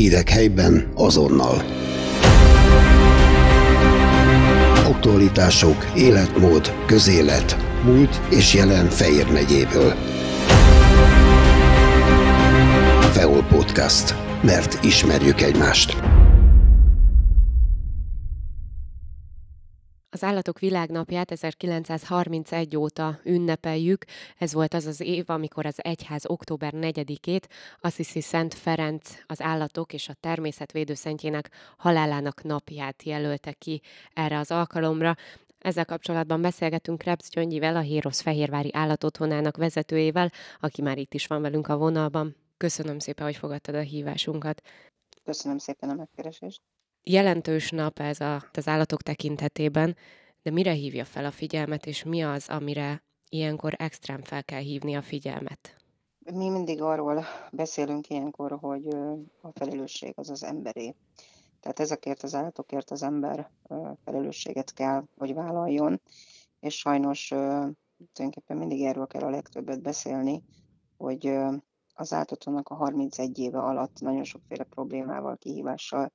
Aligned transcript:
Hírek 0.00 0.28
helyben 0.28 0.92
azonnal. 0.94 1.64
Aktualitások, 4.86 5.86
életmód, 5.96 6.72
közélet, 6.86 7.56
múlt 7.84 8.20
és 8.30 8.54
jelen 8.54 8.86
Fejér 8.86 9.26
megyéből. 9.32 9.94
Feol 13.12 13.42
Podcast. 13.42 14.14
Mert 14.42 14.84
ismerjük 14.84 15.40
egymást. 15.40 15.96
Az 20.20 20.26
Állatok 20.26 20.58
Világnapját 20.58 21.30
1931 21.30 22.76
óta 22.76 23.20
ünnepeljük. 23.24 24.04
Ez 24.38 24.52
volt 24.52 24.74
az 24.74 24.86
az 24.86 25.00
év, 25.00 25.30
amikor 25.30 25.66
az 25.66 25.84
egyház 25.84 26.26
október 26.26 26.72
4-ét 26.76 27.42
Assisi 27.80 28.20
Szent 28.20 28.54
Ferenc 28.54 29.10
az 29.26 29.42
állatok 29.42 29.92
és 29.92 30.08
a 30.08 30.14
természetvédő 30.20 30.94
szentjének 30.94 31.50
halálának 31.76 32.42
napját 32.42 33.02
jelölte 33.02 33.52
ki 33.52 33.82
erre 34.14 34.38
az 34.38 34.50
alkalomra. 34.50 35.16
Ezzel 35.58 35.84
kapcsolatban 35.84 36.40
beszélgetünk 36.40 36.98
Krebs 36.98 37.28
Gyöngyivel, 37.30 37.76
a 37.76 37.80
Hérosz 37.80 38.20
Fehérvári 38.20 38.70
Állatotthonának 38.72 39.56
vezetőjével, 39.56 40.30
aki 40.60 40.82
már 40.82 40.98
itt 40.98 41.14
is 41.14 41.26
van 41.26 41.42
velünk 41.42 41.68
a 41.68 41.76
vonalban. 41.76 42.36
Köszönöm 42.56 42.98
szépen, 42.98 43.26
hogy 43.26 43.36
fogadtad 43.36 43.74
a 43.74 43.80
hívásunkat. 43.80 44.62
Köszönöm 45.24 45.58
szépen 45.58 45.90
a 45.90 45.94
megkeresést 45.94 46.60
jelentős 47.02 47.70
nap 47.70 47.98
ez 47.98 48.20
a, 48.20 48.44
az 48.52 48.68
állatok 48.68 49.02
tekintetében, 49.02 49.96
de 50.42 50.50
mire 50.50 50.72
hívja 50.72 51.04
fel 51.04 51.24
a 51.24 51.30
figyelmet, 51.30 51.86
és 51.86 52.04
mi 52.04 52.22
az, 52.22 52.48
amire 52.48 53.02
ilyenkor 53.28 53.74
extrém 53.78 54.22
fel 54.22 54.44
kell 54.44 54.60
hívni 54.60 54.96
a 54.96 55.02
figyelmet? 55.02 55.76
Mi 56.32 56.48
mindig 56.48 56.82
arról 56.82 57.24
beszélünk 57.52 58.08
ilyenkor, 58.08 58.58
hogy 58.60 58.86
a 59.40 59.50
felelősség 59.52 60.12
az 60.16 60.30
az 60.30 60.44
emberé. 60.44 60.94
Tehát 61.60 61.80
ezekért 61.80 62.22
az 62.22 62.34
állatokért 62.34 62.90
az 62.90 63.02
ember 63.02 63.50
felelősséget 64.04 64.72
kell, 64.72 65.04
hogy 65.16 65.34
vállaljon, 65.34 66.00
és 66.60 66.78
sajnos 66.78 67.26
tulajdonképpen 68.12 68.56
mindig 68.56 68.82
erről 68.82 69.06
kell 69.06 69.22
a 69.22 69.30
legtöbbet 69.30 69.82
beszélni, 69.82 70.42
hogy 70.96 71.26
az 71.94 72.12
állatoknak 72.12 72.68
a 72.68 72.74
31 72.74 73.38
éve 73.38 73.58
alatt 73.58 74.00
nagyon 74.00 74.24
sokféle 74.24 74.64
problémával, 74.64 75.36
kihívással 75.36 76.12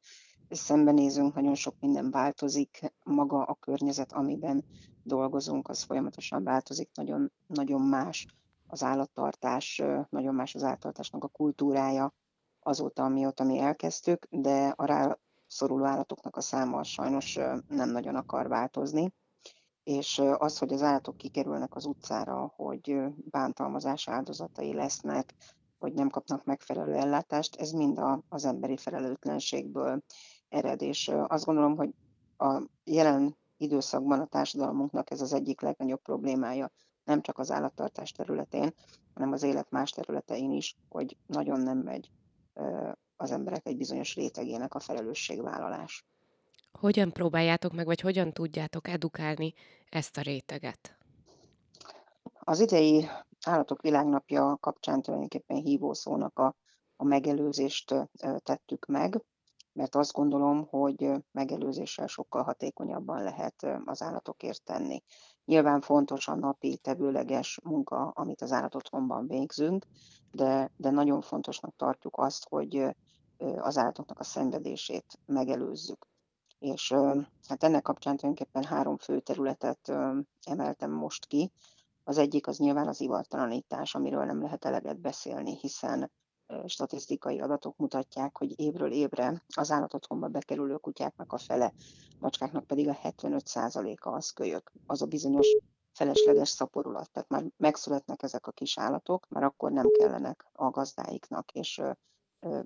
szembenézünk, 0.49 1.35
nagyon 1.35 1.55
sok 1.55 1.75
minden 1.79 2.11
változik, 2.11 2.93
maga 3.03 3.43
a 3.43 3.53
környezet, 3.53 4.13
amiben 4.13 4.65
dolgozunk, 5.03 5.67
az 5.67 5.83
folyamatosan 5.83 6.43
változik, 6.43 6.89
nagyon, 6.93 7.31
nagyon 7.47 7.81
más 7.81 8.25
az 8.67 8.83
állattartás, 8.83 9.81
nagyon 10.09 10.35
más 10.35 10.55
az 10.55 10.63
állattartásnak 10.63 11.23
a 11.23 11.27
kultúrája 11.27 12.13
azóta, 12.59 13.03
amióta 13.03 13.43
mi 13.43 13.59
elkezdtük, 13.59 14.27
de 14.29 14.73
a 14.75 14.85
rászoruló 14.85 15.85
állatoknak 15.85 16.35
a 16.37 16.41
száma 16.41 16.83
sajnos 16.83 17.35
nem 17.67 17.89
nagyon 17.89 18.15
akar 18.15 18.47
változni. 18.47 19.13
És 19.83 20.21
az, 20.37 20.57
hogy 20.57 20.73
az 20.73 20.81
állatok 20.81 21.17
kikerülnek 21.17 21.75
az 21.75 21.85
utcára, 21.85 22.53
hogy 22.55 22.97
bántalmazás 23.29 24.07
áldozatai 24.07 24.73
lesznek, 24.73 25.33
hogy 25.77 25.93
nem 25.93 26.09
kapnak 26.09 26.45
megfelelő 26.45 26.93
ellátást, 26.93 27.55
ez 27.55 27.71
mind 27.71 27.97
a, 27.97 28.23
az 28.29 28.45
emberi 28.45 28.77
felelőtlenségből 28.77 30.03
ered, 30.49 30.81
és 30.81 31.11
azt 31.27 31.45
gondolom, 31.45 31.75
hogy 31.75 31.93
a 32.37 32.61
jelen 32.83 33.37
időszakban 33.57 34.19
a 34.19 34.25
társadalmunknak 34.25 35.11
ez 35.11 35.21
az 35.21 35.33
egyik 35.33 35.61
legnagyobb 35.61 36.01
problémája, 36.01 36.71
nem 37.03 37.21
csak 37.21 37.39
az 37.39 37.51
állattartás 37.51 38.11
területén, 38.11 38.73
hanem 39.13 39.31
az 39.31 39.43
élet 39.43 39.69
más 39.69 39.89
területein 39.89 40.51
is, 40.51 40.75
hogy 40.89 41.17
nagyon 41.25 41.59
nem 41.59 41.77
megy 41.77 42.11
az 43.15 43.31
emberek 43.31 43.67
egy 43.67 43.77
bizonyos 43.77 44.15
rétegének 44.15 44.73
a 44.73 44.79
felelősségvállalás. 44.79 46.05
Hogyan 46.79 47.11
próbáljátok 47.11 47.73
meg, 47.73 47.85
vagy 47.85 48.01
hogyan 48.01 48.33
tudjátok 48.33 48.87
edukálni 48.87 49.53
ezt 49.89 50.17
a 50.17 50.21
réteget? 50.21 50.97
Az 52.39 52.59
idei 52.59 53.07
Állatok 53.45 53.81
Világnapja 53.81 54.57
kapcsán 54.59 55.01
tulajdonképpen 55.01 55.57
hívószónak 55.57 56.39
a, 56.39 56.55
a 56.95 57.03
megelőzést 57.03 57.95
tettük 58.43 58.85
meg 58.85 59.21
mert 59.75 59.95
azt 59.95 60.13
gondolom, 60.13 60.67
hogy 60.69 61.11
megelőzéssel 61.31 62.07
sokkal 62.07 62.43
hatékonyabban 62.43 63.23
lehet 63.23 63.67
az 63.85 64.01
állatokért 64.01 64.63
tenni. 64.63 65.03
Nyilván 65.45 65.81
fontos 65.81 66.27
a 66.27 66.35
napi 66.35 66.77
tevőleges 66.77 67.59
munka, 67.63 68.07
amit 68.15 68.41
az 68.41 68.51
állatotthonban 68.51 69.27
végzünk, 69.27 69.85
de, 70.31 70.71
de 70.77 70.89
nagyon 70.89 71.21
fontosnak 71.21 71.75
tartjuk 71.75 72.17
azt, 72.17 72.47
hogy 72.49 72.95
az 73.57 73.77
állatoknak 73.77 74.19
a 74.19 74.23
szenvedését 74.23 75.19
megelőzzük. 75.25 76.07
És 76.59 76.93
hát 77.47 77.63
ennek 77.63 77.81
kapcsán 77.81 78.17
tulajdonképpen 78.17 78.63
három 78.63 78.97
fő 78.97 79.19
területet 79.19 79.91
emeltem 80.43 80.91
most 80.91 81.25
ki. 81.25 81.51
Az 82.03 82.17
egyik 82.17 82.47
az 82.47 82.57
nyilván 82.57 82.87
az 82.87 83.01
ivartalanítás, 83.01 83.95
amiről 83.95 84.25
nem 84.25 84.41
lehet 84.41 84.65
eleget 84.65 84.99
beszélni, 84.99 85.57
hiszen 85.57 86.11
statisztikai 86.65 87.39
adatok 87.39 87.77
mutatják, 87.77 88.37
hogy 88.37 88.59
évről 88.59 88.91
évre 88.91 89.43
az 89.55 89.71
állatotthonba 89.71 90.27
bekerülő 90.27 90.75
kutyáknak 90.75 91.33
a 91.33 91.37
fele, 91.37 91.73
macskáknak 92.19 92.67
pedig 92.67 92.87
a 92.87 92.97
75%-a 93.03 94.09
az 94.09 94.29
kölyök. 94.29 94.71
Az 94.85 95.01
a 95.01 95.05
bizonyos 95.05 95.47
felesleges 95.91 96.49
szaporulat. 96.49 97.11
Tehát 97.11 97.29
már 97.29 97.43
megszületnek 97.57 98.23
ezek 98.23 98.47
a 98.47 98.51
kis 98.51 98.77
állatok, 98.77 99.27
már 99.29 99.43
akkor 99.43 99.71
nem 99.71 99.87
kellenek 99.99 100.45
a 100.51 100.69
gazdáiknak, 100.69 101.51
és 101.51 101.81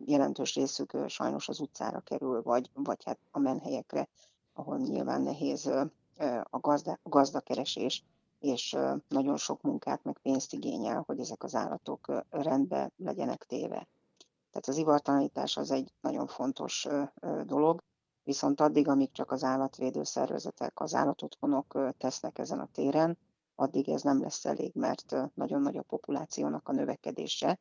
jelentős 0.05 0.55
részük 0.55 0.97
sajnos 1.07 1.47
az 1.49 1.59
utcára 1.59 1.99
kerül, 1.99 2.41
vagy, 2.41 2.69
vagy 2.73 3.03
hát 3.03 3.19
a 3.31 3.39
menhelyekre, 3.39 4.09
ahol 4.53 4.77
nyilván 4.77 5.21
nehéz 5.21 5.65
a 6.43 6.59
gazda, 6.59 6.99
gazdakeresés, 7.03 8.03
és 8.39 8.77
nagyon 9.07 9.37
sok 9.37 9.61
munkát 9.61 10.03
meg 10.03 10.17
pénzt 10.21 10.53
igényel, 10.53 11.03
hogy 11.05 11.19
ezek 11.19 11.43
az 11.43 11.55
állatok 11.55 12.23
rendbe 12.29 12.91
legyenek 12.97 13.43
téve. 13.43 13.87
Tehát 14.51 14.67
az 14.67 14.77
ivartalanítás 14.77 15.57
az 15.57 15.71
egy 15.71 15.93
nagyon 16.01 16.27
fontos 16.27 16.87
dolog, 17.45 17.83
viszont 18.23 18.61
addig, 18.61 18.87
amíg 18.87 19.11
csak 19.11 19.31
az 19.31 19.43
állatvédő 19.43 20.03
szervezetek, 20.03 20.79
az 20.79 20.95
állatotthonok 20.95 21.93
tesznek 21.97 22.37
ezen 22.37 22.59
a 22.59 22.69
téren, 22.71 23.17
addig 23.55 23.89
ez 23.89 24.01
nem 24.01 24.21
lesz 24.21 24.45
elég, 24.45 24.71
mert 24.75 25.15
nagyon 25.33 25.61
nagy 25.61 25.77
a 25.77 25.81
populációnak 25.81 26.67
a 26.69 26.71
növekedése, 26.71 27.59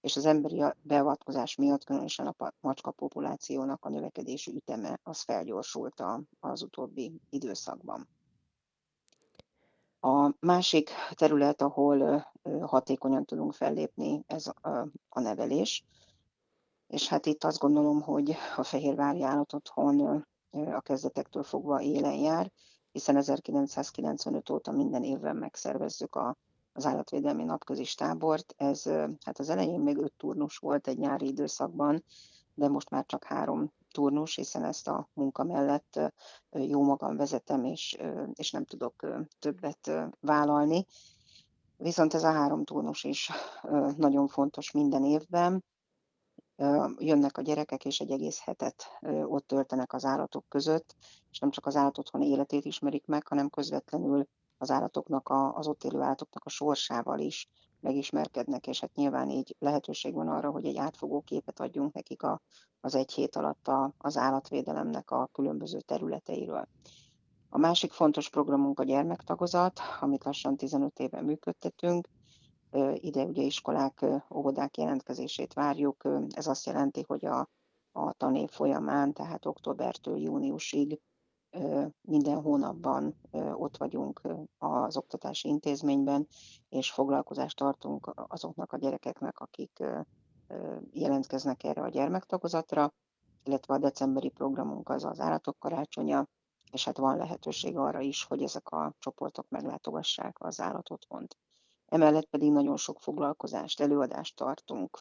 és 0.00 0.16
az 0.16 0.26
emberi 0.26 0.62
beavatkozás 0.82 1.56
miatt, 1.56 1.84
különösen 1.84 2.26
a 2.26 2.52
macska 2.60 2.90
populációnak 2.90 3.84
a 3.84 3.88
növekedési 3.88 4.54
üteme 4.54 5.00
az 5.02 5.20
felgyorsult 5.20 6.02
az 6.40 6.62
utóbbi 6.62 7.20
időszakban. 7.30 8.08
A 10.00 10.34
másik 10.40 10.90
terület, 11.14 11.62
ahol 11.62 12.26
hatékonyan 12.60 13.24
tudunk 13.24 13.52
fellépni, 13.52 14.24
ez 14.26 14.46
a 15.08 15.20
nevelés. 15.20 15.84
És 16.86 17.08
hát 17.08 17.26
itt 17.26 17.44
azt 17.44 17.58
gondolom, 17.58 18.02
hogy 18.02 18.36
a 18.56 18.62
Fehérvári 18.62 19.22
Állatotthon 19.22 20.24
a 20.50 20.80
kezdetektől 20.80 21.42
fogva 21.42 21.80
élen 21.80 22.14
jár, 22.14 22.50
hiszen 22.92 23.16
1995 23.16 24.50
óta 24.50 24.70
minden 24.70 25.02
évben 25.02 25.36
megszervezzük 25.36 26.14
a, 26.14 26.36
az 26.72 26.86
állatvédelmi 26.86 27.44
napközis 27.44 27.94
tábort. 27.94 28.54
Ez 28.56 28.84
hát 29.24 29.38
az 29.38 29.48
elején 29.48 29.80
még 29.80 29.96
öt 29.96 30.12
turnus 30.16 30.56
volt 30.56 30.86
egy 30.86 30.98
nyári 30.98 31.26
időszakban, 31.26 32.04
de 32.54 32.68
most 32.68 32.90
már 32.90 33.06
csak 33.06 33.24
három 33.24 33.72
turnus, 33.92 34.34
hiszen 34.34 34.64
ezt 34.64 34.88
a 34.88 35.08
munka 35.12 35.44
mellett 35.44 36.00
jó 36.50 36.82
magam 36.82 37.16
vezetem, 37.16 37.64
és, 37.64 37.98
és 38.34 38.50
nem 38.50 38.64
tudok 38.64 39.06
többet 39.38 39.90
vállalni. 40.20 40.86
Viszont 41.76 42.14
ez 42.14 42.24
a 42.24 42.32
három 42.32 42.64
turnus 42.64 43.04
is 43.04 43.30
nagyon 43.96 44.28
fontos 44.28 44.70
minden 44.70 45.04
évben. 45.04 45.64
Jönnek 46.98 47.38
a 47.38 47.42
gyerekek, 47.42 47.84
és 47.84 48.00
egy 48.00 48.10
egész 48.10 48.40
hetet 48.40 48.84
ott 49.24 49.46
töltenek 49.46 49.92
az 49.92 50.04
állatok 50.04 50.44
között, 50.48 50.96
és 51.30 51.38
nem 51.38 51.50
csak 51.50 51.66
az 51.66 51.76
állatotthon 51.76 52.22
életét 52.22 52.64
ismerik 52.64 53.06
meg, 53.06 53.26
hanem 53.26 53.50
közvetlenül 53.50 54.26
az 54.58 54.70
állatoknak, 54.70 55.28
a, 55.28 55.54
az 55.54 55.66
ott 55.66 55.84
élő 55.84 56.00
állatoknak 56.00 56.44
a 56.44 56.48
sorsával 56.48 57.18
is 57.18 57.48
megismerkednek, 57.80 58.66
és 58.66 58.80
hát 58.80 58.94
nyilván 58.94 59.30
így 59.30 59.56
lehetőség 59.58 60.14
van 60.14 60.28
arra, 60.28 60.50
hogy 60.50 60.66
egy 60.66 60.76
átfogó 60.76 61.20
képet 61.20 61.60
adjunk 61.60 61.92
nekik 61.92 62.22
a, 62.22 62.40
az 62.80 62.94
egy 62.94 63.12
hét 63.12 63.36
alatt 63.36 63.68
a, 63.68 63.94
az 63.98 64.16
állatvédelemnek 64.16 65.10
a 65.10 65.28
különböző 65.32 65.80
területeiről. 65.80 66.68
A 67.48 67.58
másik 67.58 67.92
fontos 67.92 68.30
programunk 68.30 68.80
a 68.80 68.84
gyermektagozat, 68.84 69.80
amit 70.00 70.24
lassan 70.24 70.56
15 70.56 70.98
éve 70.98 71.22
működtetünk. 71.22 72.08
Ide 72.94 73.24
ugye 73.24 73.42
iskolák, 73.42 74.06
óvodák 74.34 74.76
jelentkezését 74.76 75.52
várjuk. 75.52 76.04
Ez 76.30 76.46
azt 76.46 76.66
jelenti, 76.66 77.04
hogy 77.06 77.26
a, 77.26 77.48
a 77.92 78.12
tanév 78.12 78.48
folyamán, 78.48 79.12
tehát 79.12 79.46
októbertől 79.46 80.18
júniusig 80.18 81.00
minden 82.00 82.40
hónapban 82.40 83.14
ott 83.52 83.76
vagyunk 83.76 84.20
az 84.58 84.96
oktatási 84.96 85.48
intézményben, 85.48 86.26
és 86.68 86.90
foglalkozást 86.90 87.56
tartunk 87.56 88.12
azoknak 88.14 88.72
a 88.72 88.76
gyerekeknek, 88.78 89.38
akik 89.38 89.82
jelentkeznek 90.90 91.64
erre 91.64 91.82
a 91.82 91.88
gyermektagozatra, 91.88 92.92
illetve 93.44 93.74
a 93.74 93.78
decemberi 93.78 94.28
programunk 94.28 94.88
az 94.88 95.04
az 95.04 95.20
állatok 95.20 95.58
karácsonya, 95.58 96.26
és 96.72 96.84
hát 96.84 96.98
van 96.98 97.16
lehetőség 97.16 97.76
arra 97.76 98.00
is, 98.00 98.24
hogy 98.24 98.42
ezek 98.42 98.68
a 98.68 98.94
csoportok 98.98 99.48
meglátogassák 99.48 100.36
az 100.40 100.60
állatotthont. 100.60 101.36
Emellett 101.86 102.26
pedig 102.26 102.52
nagyon 102.52 102.76
sok 102.76 103.00
foglalkozást, 103.00 103.80
előadást 103.80 104.36
tartunk. 104.36 104.98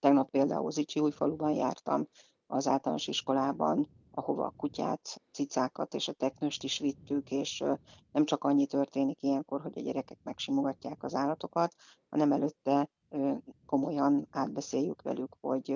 Tegnap 0.00 0.30
például 0.30 0.70
Zicsi 0.70 1.00
újfaluban 1.00 1.52
jártam, 1.52 2.06
az 2.46 2.66
általános 2.66 3.06
iskolában, 3.06 3.88
ahova 4.14 4.44
a 4.44 4.54
kutyát, 4.56 5.22
cicákat 5.32 5.94
és 5.94 6.08
a 6.08 6.12
teknőst 6.12 6.62
is 6.62 6.78
vittük, 6.78 7.30
és 7.30 7.64
nem 8.12 8.24
csak 8.24 8.44
annyi 8.44 8.66
történik 8.66 9.22
ilyenkor, 9.22 9.60
hogy 9.60 9.78
a 9.78 9.82
gyerekek 9.82 10.18
megsimogatják 10.22 11.02
az 11.02 11.14
állatokat, 11.14 11.74
hanem 12.08 12.32
előtte 12.32 12.90
komolyan 13.66 14.26
átbeszéljük 14.30 15.02
velük, 15.02 15.36
hogy 15.40 15.74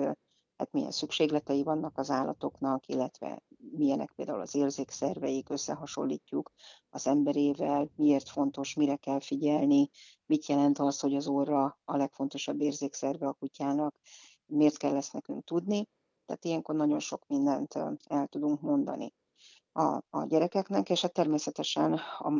hát 0.57 0.71
milyen 0.71 0.91
szükségletei 0.91 1.63
vannak 1.63 1.97
az 1.97 2.09
állatoknak, 2.09 2.87
illetve 2.87 3.41
milyenek 3.71 4.11
például 4.15 4.41
az 4.41 4.55
érzékszerveik, 4.55 5.49
összehasonlítjuk 5.49 6.51
az 6.89 7.07
emberével, 7.07 7.89
miért 7.95 8.29
fontos, 8.29 8.73
mire 8.73 8.95
kell 8.95 9.19
figyelni, 9.19 9.89
mit 10.25 10.45
jelent 10.45 10.79
az, 10.79 10.99
hogy 10.99 11.15
az 11.15 11.27
orra 11.27 11.79
a 11.85 11.97
legfontosabb 11.97 12.61
érzékszerve 12.61 13.27
a 13.27 13.33
kutyának, 13.33 13.95
miért 14.45 14.77
kell 14.77 14.95
ezt 14.95 15.13
nekünk 15.13 15.43
tudni. 15.43 15.87
Tehát 16.25 16.45
ilyenkor 16.45 16.75
nagyon 16.75 16.99
sok 16.99 17.27
mindent 17.27 17.75
el 18.09 18.27
tudunk 18.27 18.61
mondani 18.61 19.13
a, 19.71 20.01
a 20.09 20.25
gyerekeknek, 20.27 20.89
és 20.89 21.01
hát 21.01 21.13
természetesen 21.13 21.99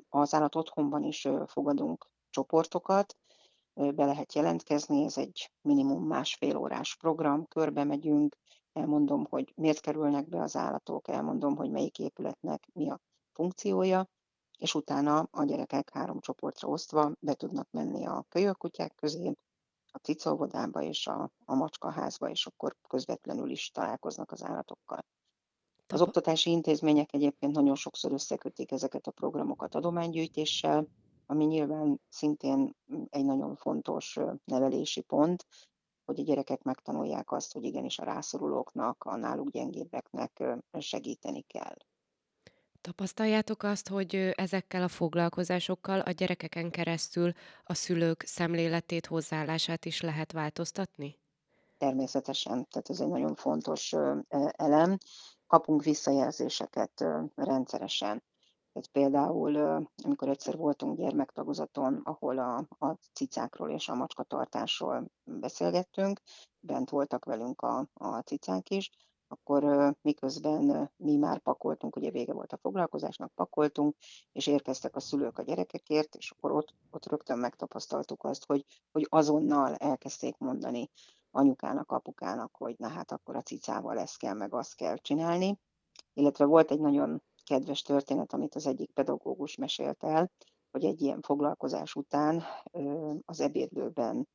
az 0.10 0.34
állat 0.34 0.56
otthonban 0.56 1.04
is 1.04 1.28
fogadunk 1.46 2.10
csoportokat, 2.30 3.16
be 3.74 4.06
lehet 4.06 4.34
jelentkezni, 4.34 5.04
ez 5.04 5.18
egy 5.18 5.52
minimum 5.62 6.08
másfél 6.08 6.58
órás 6.58 6.96
program, 6.96 7.48
körbe 7.48 7.84
megyünk, 7.84 8.38
elmondom, 8.74 9.26
hogy 9.30 9.54
miért 9.56 9.80
kerülnek 9.80 10.30
be 10.30 10.42
az 10.42 10.56
állatok, 10.56 11.08
elmondom, 11.08 11.56
hogy 11.56 11.72
melyik 11.72 12.00
épületnek 12.00 12.68
mi 12.74 12.90
a 12.90 13.00
funkciója, 13.34 14.10
és 14.58 14.76
utána 14.76 15.28
a 15.32 15.44
gyerekek 15.44 15.90
három 15.90 16.20
csoportra 16.20 16.68
osztva 16.68 17.12
be 17.20 17.34
tudnak 17.34 17.68
menni 17.72 18.06
a 18.06 18.26
kölyökkutyák 18.30 18.96
közé, 18.96 19.36
a 19.96 20.00
cicóvodába 20.02 20.82
és 20.82 21.08
a, 21.08 21.32
a 21.46 21.56
macskaházba, 21.56 22.30
és 22.30 22.46
akkor 22.46 22.76
közvetlenül 22.88 23.50
is 23.50 23.72
találkoznak 23.72 24.32
az 24.32 24.44
állatokkal. 24.44 25.06
Az 25.88 26.02
oktatási 26.02 26.50
intézmények 26.50 27.14
egyébként 27.14 27.54
nagyon 27.54 27.76
sokszor 27.76 28.12
összekötik 28.12 28.72
ezeket 28.72 29.08
a 29.08 29.12
programokat 29.12 29.76
adománygyűjtéssel, 29.76 30.88
ami 31.26 31.46
nyilván 31.46 32.02
szintén 32.10 32.76
egy 33.10 33.26
nagyon 33.26 33.56
fontos 33.56 34.20
nevelési 34.44 35.02
pont, 35.02 35.46
hogy 36.06 36.20
a 36.20 36.24
gyerekek 36.24 36.64
megtanulják 36.64 37.32
azt, 37.32 37.54
hogy 37.54 37.64
igenis 37.64 38.00
a 38.00 38.04
rászorulóknak, 38.04 39.04
a 39.04 39.16
náluk 39.16 39.50
gyengébbeknek 39.50 40.44
segíteni 40.80 41.42
kell. 41.42 41.76
Tapasztaljátok 42.86 43.64
azt, 43.64 43.88
hogy 43.88 44.16
ezekkel 44.36 44.84
a 44.84 44.88
foglalkozásokkal 44.88 46.00
a 46.00 46.12
gyerekeken 46.12 46.72
keresztül 46.72 47.32
a 47.64 47.74
szülők 47.74 48.24
szemléletét, 48.26 49.06
hozzáállását 49.06 49.86
is 49.86 50.02
lehet 50.02 50.32
változtatni? 50.32 51.20
Természetesen, 51.78 52.68
tehát 52.70 52.90
ez 52.90 53.00
egy 53.00 53.08
nagyon 53.08 53.36
fontos 53.36 53.94
elem. 54.52 54.98
Kapunk 55.48 55.84
visszajelzéseket 55.84 57.06
rendszeresen. 57.36 58.24
Tehát 58.74 58.90
például, 58.92 59.56
amikor 60.04 60.30
egyszer 60.30 60.56
voltunk 60.58 60.98
gyermektagozaton, 60.98 62.02
ahol 62.04 62.38
a, 62.38 62.86
a 62.86 62.98
cicákról 63.14 63.70
és 63.70 63.90
a 63.90 63.96
macskatartásról 63.96 65.08
beszélgettünk, 65.24 66.22
bent 66.60 66.90
voltak 66.90 67.26
velünk 67.26 67.62
a, 67.62 67.88
a 67.94 68.20
cicák 68.20 68.70
is, 68.70 68.92
akkor 69.28 69.94
miközben 70.02 70.92
mi 70.98 71.16
már 71.16 71.40
pakoltunk, 71.40 71.96
ugye 71.96 72.12
vége 72.12 72.34
volt 72.34 72.54
a 72.54 72.58
foglalkozásnak, 72.58 73.34
pakoltunk, 73.34 73.96
és 74.32 74.48
érkeztek 74.48 74.96
a 74.96 75.00
szülők 75.00 75.38
a 75.38 75.44
gyerekekért, 75.44 76.16
és 76.16 76.32
akkor 76.32 76.52
ott, 76.52 76.74
ott 76.92 77.06
rögtön 77.06 77.38
megtapasztaltuk 77.38 78.24
azt, 78.24 78.46
hogy, 78.46 78.66
hogy 78.92 79.08
azonnal 79.10 79.76
elkezdték 79.76 80.38
mondani 80.38 80.90
anyukának, 81.32 81.92
apukának, 81.92 82.56
hogy 82.56 82.76
na 82.78 82.88
hát 82.88 83.12
akkor 83.12 83.36
a 83.36 83.42
cicával 83.42 84.00
ezt 84.00 84.18
kell, 84.18 84.34
meg 84.34 84.54
azt 84.54 84.76
kell 84.76 84.98
csinálni. 84.98 85.60
Illetve 86.14 86.46
volt 86.46 86.72
egy 86.72 86.80
nagyon 86.80 87.24
kedves 87.44 87.82
történet, 87.82 88.34
amit 88.34 88.56
az 88.56 88.68
egyik 88.68 88.92
pedagógus 88.92 89.56
mesélt 89.56 90.04
el, 90.04 90.32
hogy 90.72 90.86
egy 90.86 91.02
ilyen 91.02 91.22
foglalkozás 91.22 91.96
után 91.96 92.44
az 93.26 93.40
ebédlőben 93.40 94.28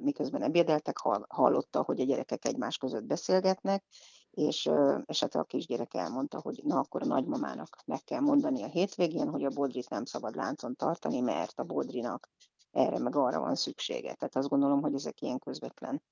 miközben 0.00 0.42
ebédeltek, 0.42 0.96
hallotta, 1.28 1.82
hogy 1.82 2.00
a 2.00 2.04
gyerekek 2.04 2.44
egymás 2.44 2.78
között 2.78 3.04
beszélgetnek, 3.04 3.84
és, 4.30 4.70
és 5.04 5.20
hát 5.20 5.34
a 5.34 5.44
kisgyerek 5.44 5.94
elmondta, 5.94 6.40
hogy 6.40 6.60
na 6.64 6.78
akkor 6.78 7.02
a 7.02 7.06
nagymamának 7.06 7.76
meg 7.86 8.04
kell 8.04 8.20
mondani 8.20 8.62
a 8.62 8.68
hétvégén, 8.68 9.28
hogy 9.28 9.44
a 9.44 9.50
bodrit 9.50 9.90
nem 9.90 10.04
szabad 10.04 10.34
láncon 10.34 10.76
tartani, 10.76 11.20
mert 11.20 11.58
a 11.58 11.64
bodrinak 11.64 12.30
erre 12.70 12.98
meg 12.98 13.16
arra 13.16 13.40
van 13.40 13.54
szüksége. 13.54 14.14
Tehát 14.14 14.36
azt 14.36 14.48
gondolom, 14.48 14.80
hogy 14.80 14.94
ezek 14.94 15.20
ilyen 15.20 15.38
közvetlen 15.38 16.02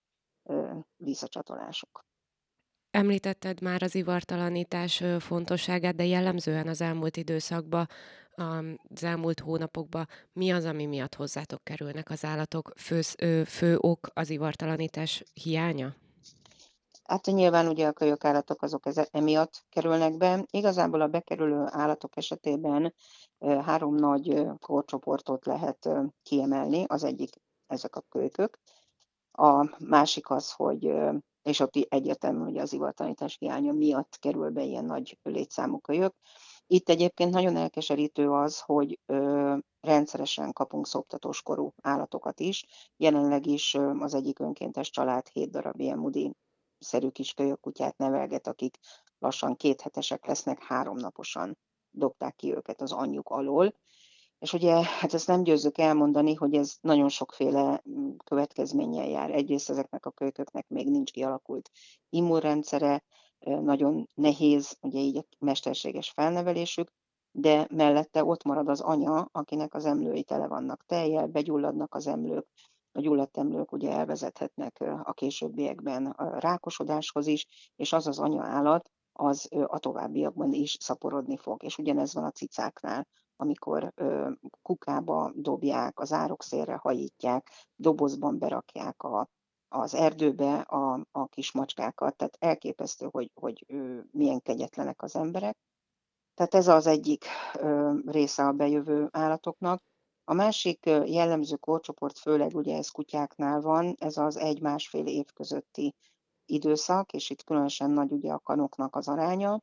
visszacsatolások. 0.96 2.04
Említetted 2.90 3.60
már 3.60 3.82
az 3.82 3.94
ivartalanítás 3.94 5.02
fontosságát, 5.18 5.94
de 5.94 6.04
jellemzően 6.04 6.68
az 6.68 6.80
elmúlt 6.80 7.16
időszakban, 7.16 7.88
az 8.40 9.04
elmúlt 9.04 9.40
hónapokban 9.40 10.08
mi 10.32 10.50
az, 10.50 10.64
ami 10.64 10.86
miatt 10.86 11.14
hozzátok 11.14 11.64
kerülnek 11.64 12.10
az 12.10 12.24
állatok? 12.24 12.72
Fő, 12.76 13.00
fő 13.44 13.76
ok 13.80 14.08
az 14.14 14.30
ivartalanítás 14.30 15.24
hiánya? 15.32 15.94
Hát 17.04 17.26
nyilván 17.26 17.68
ugye 17.68 17.86
a 17.86 17.92
kölyökállatok 17.92 18.62
azok 18.62 18.82
emiatt 19.10 19.64
kerülnek 19.68 20.16
be. 20.16 20.44
Igazából 20.50 21.00
a 21.00 21.08
bekerülő 21.08 21.64
állatok 21.66 22.16
esetében 22.16 22.94
három 23.38 23.94
nagy 23.94 24.46
korcsoportot 24.58 25.46
lehet 25.46 25.88
kiemelni. 26.22 26.84
Az 26.86 27.04
egyik 27.04 27.30
ezek 27.66 27.96
a 27.96 28.04
kölykök. 28.08 28.58
A 29.32 29.84
másik 29.84 30.30
az, 30.30 30.52
hogy 30.52 30.92
és 31.42 31.60
ott 31.60 31.74
egyértelmű, 31.88 32.42
hogy 32.42 32.58
az 32.58 32.72
ivartanítás 32.72 33.36
hiánya 33.38 33.72
miatt 33.72 34.16
kerül 34.18 34.50
be 34.50 34.62
ilyen 34.62 34.84
nagy 34.84 35.18
létszámú 35.22 35.78
kölyök. 35.78 36.14
Itt 36.72 36.88
egyébként 36.88 37.32
nagyon 37.32 37.56
elkeserítő 37.56 38.30
az, 38.30 38.60
hogy 38.60 38.98
ö, 39.06 39.56
rendszeresen 39.80 40.52
kapunk 40.52 40.86
szoptatós 40.86 41.42
korú 41.42 41.72
állatokat 41.82 42.40
is. 42.40 42.64
Jelenleg 42.96 43.46
is 43.46 43.74
ö, 43.74 43.90
az 43.98 44.14
egyik 44.14 44.38
önkéntes 44.38 44.90
család 44.90 45.28
hét 45.28 45.50
darab 45.50 45.80
ilyen 45.80 45.98
mudi 45.98 46.32
szerű 46.78 47.08
kis 47.08 47.34
kölyökkutyát 47.34 47.96
nevelget, 47.96 48.46
akik 48.46 48.78
lassan 49.18 49.56
kéthetesek 49.56 50.26
lesznek, 50.26 50.62
háromnaposan 50.62 51.58
dobták 51.90 52.34
ki 52.34 52.54
őket 52.54 52.80
az 52.80 52.92
anyjuk 52.92 53.28
alól. 53.28 53.74
És 54.38 54.52
ugye, 54.52 54.82
hát 54.82 55.14
ezt 55.14 55.26
nem 55.26 55.42
győzzük 55.42 55.78
elmondani, 55.78 56.34
hogy 56.34 56.54
ez 56.54 56.76
nagyon 56.80 57.08
sokféle 57.08 57.82
mm, 57.88 58.10
következménnyel 58.24 59.08
jár. 59.08 59.30
Egyrészt 59.30 59.70
ezeknek 59.70 60.06
a 60.06 60.10
kölyköknek 60.10 60.68
még 60.68 60.90
nincs 60.90 61.12
kialakult 61.12 61.70
immunrendszere, 62.08 63.02
nagyon 63.44 64.08
nehéz, 64.14 64.76
ugye 64.80 64.98
így 64.98 65.16
a 65.16 65.24
mesterséges 65.38 66.10
felnevelésük, 66.10 66.88
de 67.32 67.66
mellette 67.70 68.24
ott 68.24 68.44
marad 68.44 68.68
az 68.68 68.80
anya, 68.80 69.28
akinek 69.32 69.74
az 69.74 69.84
emlői 69.84 70.22
tele 70.22 70.46
vannak 70.46 70.84
tejjel, 70.86 71.26
begyulladnak 71.26 71.94
az 71.94 72.06
emlők, 72.06 72.46
a 72.92 73.00
gyulladt 73.00 73.36
emlők 73.36 73.72
ugye 73.72 73.90
elvezethetnek 73.90 74.80
a 75.02 75.12
későbbiekben 75.12 76.06
a 76.06 76.38
rákosodáshoz 76.38 77.26
is, 77.26 77.46
és 77.76 77.92
az 77.92 78.06
az 78.06 78.18
anya 78.18 78.42
állat, 78.42 78.90
az 79.12 79.48
a 79.66 79.78
továbbiakban 79.78 80.52
is 80.52 80.76
szaporodni 80.80 81.36
fog. 81.36 81.62
És 81.62 81.78
ugyanez 81.78 82.14
van 82.14 82.24
a 82.24 82.30
cicáknál 82.30 83.06
amikor 83.40 83.92
kukába 84.62 85.32
dobják, 85.34 86.00
az 86.00 86.12
árokszélre 86.12 86.74
hajítják, 86.74 87.50
dobozban 87.76 88.38
berakják 88.38 89.02
a, 89.02 89.28
az 89.72 89.94
erdőbe 89.94 90.60
a, 90.60 91.06
a 91.10 91.26
kis 91.26 91.52
macskákat, 91.52 92.16
tehát 92.16 92.36
elképesztő, 92.38 93.08
hogy, 93.10 93.30
hogy 93.34 93.66
milyen 94.10 94.40
kegyetlenek 94.40 95.02
az 95.02 95.16
emberek. 95.16 95.56
Tehát 96.34 96.54
ez 96.54 96.68
az 96.68 96.86
egyik 96.86 97.24
része 98.04 98.46
a 98.46 98.52
bejövő 98.52 99.08
állatoknak. 99.10 99.82
A 100.24 100.34
másik 100.34 100.86
jellemző 100.86 101.56
korcsoport, 101.56 102.18
főleg 102.18 102.54
ugye 102.54 102.76
ez 102.76 102.88
kutyáknál 102.88 103.60
van, 103.60 103.94
ez 103.98 104.16
az 104.16 104.36
egy-másfél 104.36 105.06
év 105.06 105.26
közötti 105.34 105.94
időszak, 106.44 107.12
és 107.12 107.30
itt 107.30 107.44
különösen 107.44 107.90
nagy 107.90 108.12
ugye 108.12 108.32
a 108.32 108.38
kanoknak 108.38 108.96
az 108.96 109.08
aránya. 109.08 109.60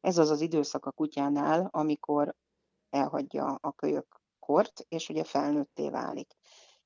Ez 0.00 0.18
az 0.18 0.30
az 0.30 0.40
időszak 0.40 0.86
a 0.86 0.92
kutyánál, 0.92 1.68
amikor 1.70 2.34
elhagyja 2.90 3.58
a 3.60 3.72
kölyök 3.72 4.20
kort, 4.38 4.84
és 4.88 5.08
ugye 5.08 5.24
felnőtté 5.24 5.88
válik. 5.88 6.34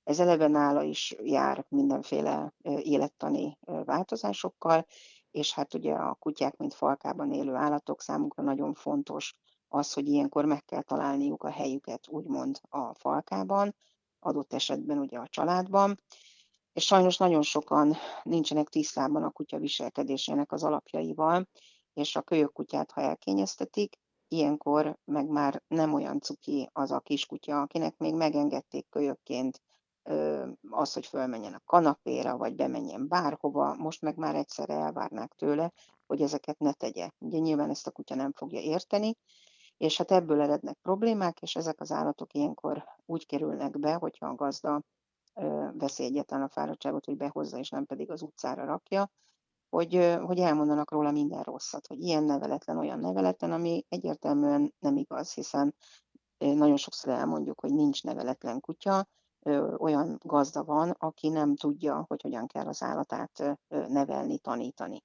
Ez 0.04 0.20
eleve 0.20 0.48
nála 0.48 0.82
is 0.82 1.14
jár 1.22 1.64
mindenféle 1.68 2.52
élettani 2.62 3.58
változásokkal, 3.84 4.86
és 5.30 5.54
hát 5.54 5.74
ugye 5.74 5.92
a 5.94 6.14
kutyák, 6.14 6.56
mint 6.56 6.74
falkában 6.74 7.32
élő 7.32 7.54
állatok 7.54 8.00
számukra 8.00 8.42
nagyon 8.42 8.74
fontos 8.74 9.34
az, 9.68 9.92
hogy 9.92 10.08
ilyenkor 10.08 10.44
meg 10.44 10.64
kell 10.64 10.82
találniuk 10.82 11.42
a 11.42 11.50
helyüket, 11.50 12.08
úgymond 12.08 12.60
a 12.68 12.94
falkában, 12.94 13.74
adott 14.20 14.52
esetben 14.52 14.98
ugye 14.98 15.18
a 15.18 15.28
családban, 15.28 16.00
és 16.72 16.84
sajnos 16.84 17.16
nagyon 17.16 17.42
sokan 17.42 17.96
nincsenek 18.22 18.68
tisztában 18.68 19.22
a 19.22 19.30
kutya 19.30 19.58
viselkedésének 19.58 20.52
az 20.52 20.64
alapjaival, 20.64 21.48
és 21.94 22.16
a 22.16 22.22
kölyök 22.22 22.52
kutyát, 22.52 22.90
ha 22.90 23.00
elkényeztetik, 23.00 23.96
ilyenkor 24.28 24.98
meg 25.04 25.26
már 25.28 25.62
nem 25.68 25.94
olyan 25.94 26.20
cuki 26.20 26.68
az 26.72 26.90
a 26.90 27.00
kiskutya, 27.00 27.60
akinek 27.60 27.96
még 27.96 28.14
megengedték 28.14 28.88
kölyökként 28.88 29.60
az, 30.70 30.92
hogy 30.92 31.06
fölmenjen 31.06 31.54
a 31.54 31.62
kanapéra, 31.64 32.36
vagy 32.36 32.54
bemenjen 32.54 33.08
bárhova, 33.08 33.74
most 33.74 34.02
meg 34.02 34.16
már 34.16 34.34
egyszerre 34.34 34.74
elvárnák 34.74 35.32
tőle, 35.32 35.72
hogy 36.06 36.22
ezeket 36.22 36.58
ne 36.58 36.72
tegye. 36.72 37.10
Ugye 37.18 37.38
nyilván 37.38 37.70
ezt 37.70 37.86
a 37.86 37.90
kutya 37.90 38.14
nem 38.14 38.32
fogja 38.32 38.60
érteni, 38.60 39.16
és 39.76 39.96
hát 39.96 40.10
ebből 40.10 40.40
erednek 40.40 40.78
problémák, 40.82 41.42
és 41.42 41.56
ezek 41.56 41.80
az 41.80 41.92
állatok 41.92 42.34
ilyenkor 42.34 42.84
úgy 43.06 43.26
kerülnek 43.26 43.78
be, 43.78 43.94
hogyha 43.94 44.26
a 44.26 44.34
gazda 44.34 44.82
veszi 45.72 46.04
egyetlen 46.04 46.42
a 46.42 46.48
fáradtságot, 46.48 47.04
hogy 47.04 47.16
behozza, 47.16 47.58
és 47.58 47.68
nem 47.68 47.86
pedig 47.86 48.10
az 48.10 48.22
utcára 48.22 48.64
rakja, 48.64 49.10
hogy, 49.68 50.18
hogy 50.22 50.38
elmondanak 50.38 50.90
róla 50.90 51.10
minden 51.10 51.42
rosszat, 51.42 51.86
hogy 51.86 52.00
ilyen 52.00 52.24
neveletlen, 52.24 52.78
olyan 52.78 52.98
neveletlen, 52.98 53.52
ami 53.52 53.84
egyértelműen 53.88 54.74
nem 54.78 54.96
igaz, 54.96 55.34
hiszen 55.34 55.74
nagyon 56.38 56.76
sokszor 56.76 57.12
elmondjuk, 57.12 57.60
hogy 57.60 57.72
nincs 57.72 58.02
neveletlen 58.02 58.60
kutya, 58.60 59.06
olyan 59.78 60.18
gazda 60.22 60.64
van, 60.64 60.90
aki 60.90 61.28
nem 61.28 61.56
tudja, 61.56 62.04
hogy 62.08 62.22
hogyan 62.22 62.46
kell 62.46 62.66
az 62.66 62.82
állatát 62.82 63.58
nevelni, 63.68 64.38
tanítani. 64.38 65.02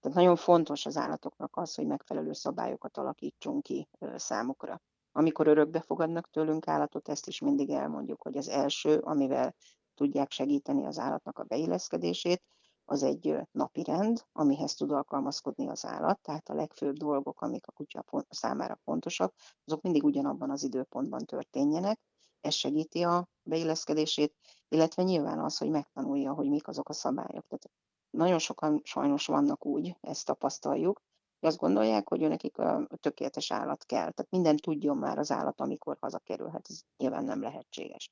Tehát 0.00 0.16
nagyon 0.16 0.36
fontos 0.36 0.86
az 0.86 0.96
állatoknak 0.96 1.56
az, 1.56 1.74
hogy 1.74 1.86
megfelelő 1.86 2.32
szabályokat 2.32 2.96
alakítsunk 2.96 3.62
ki 3.62 3.88
számukra. 4.14 4.80
Amikor 5.12 5.46
örökbe 5.46 5.80
fogadnak 5.80 6.30
tőlünk 6.30 6.68
állatot, 6.68 7.08
ezt 7.08 7.26
is 7.26 7.40
mindig 7.40 7.70
elmondjuk, 7.70 8.22
hogy 8.22 8.36
az 8.36 8.48
első, 8.48 8.98
amivel 8.98 9.54
tudják 9.94 10.30
segíteni 10.30 10.86
az 10.86 10.98
állatnak 10.98 11.38
a 11.38 11.44
beilleszkedését, 11.44 12.42
az 12.84 13.02
egy 13.02 13.36
napi 13.50 13.82
rend, 13.82 14.24
amihez 14.32 14.74
tud 14.74 14.90
alkalmazkodni 14.90 15.68
az 15.68 15.84
állat, 15.84 16.20
tehát 16.20 16.48
a 16.48 16.54
legfőbb 16.54 16.96
dolgok, 16.96 17.40
amik 17.40 17.66
a 17.66 17.72
kutya 17.72 18.04
számára 18.28 18.78
fontosak, 18.84 19.34
azok 19.64 19.82
mindig 19.82 20.04
ugyanabban 20.04 20.50
az 20.50 20.62
időpontban 20.62 21.24
történjenek. 21.24 22.00
Ez 22.40 22.54
segíti 22.54 23.02
a 23.02 23.28
beilleszkedését, 23.42 24.34
illetve 24.68 25.02
nyilván 25.02 25.38
az, 25.38 25.58
hogy 25.58 25.70
megtanulja, 25.70 26.32
hogy 26.32 26.48
mik 26.48 26.68
azok 26.68 26.88
a 26.88 26.92
szabályok. 26.92 27.46
Tehát 27.46 27.70
nagyon 28.10 28.38
sokan 28.38 28.80
sajnos 28.84 29.26
vannak 29.26 29.66
úgy, 29.66 29.96
ezt 30.00 30.26
tapasztaljuk, 30.26 31.02
hogy 31.40 31.48
azt 31.48 31.58
gondolják, 31.58 32.08
hogy 32.08 32.20
nekik 32.20 32.58
a 32.58 32.88
tökéletes 33.00 33.50
állat 33.50 33.84
kell. 33.84 34.10
Tehát 34.10 34.30
minden 34.30 34.56
tudjon 34.56 34.96
már 34.96 35.18
az 35.18 35.30
állat, 35.30 35.60
amikor 35.60 35.96
hazakerülhet. 36.00 36.66
Ez 36.68 36.80
nyilván 36.96 37.24
nem 37.24 37.40
lehetséges. 37.40 38.10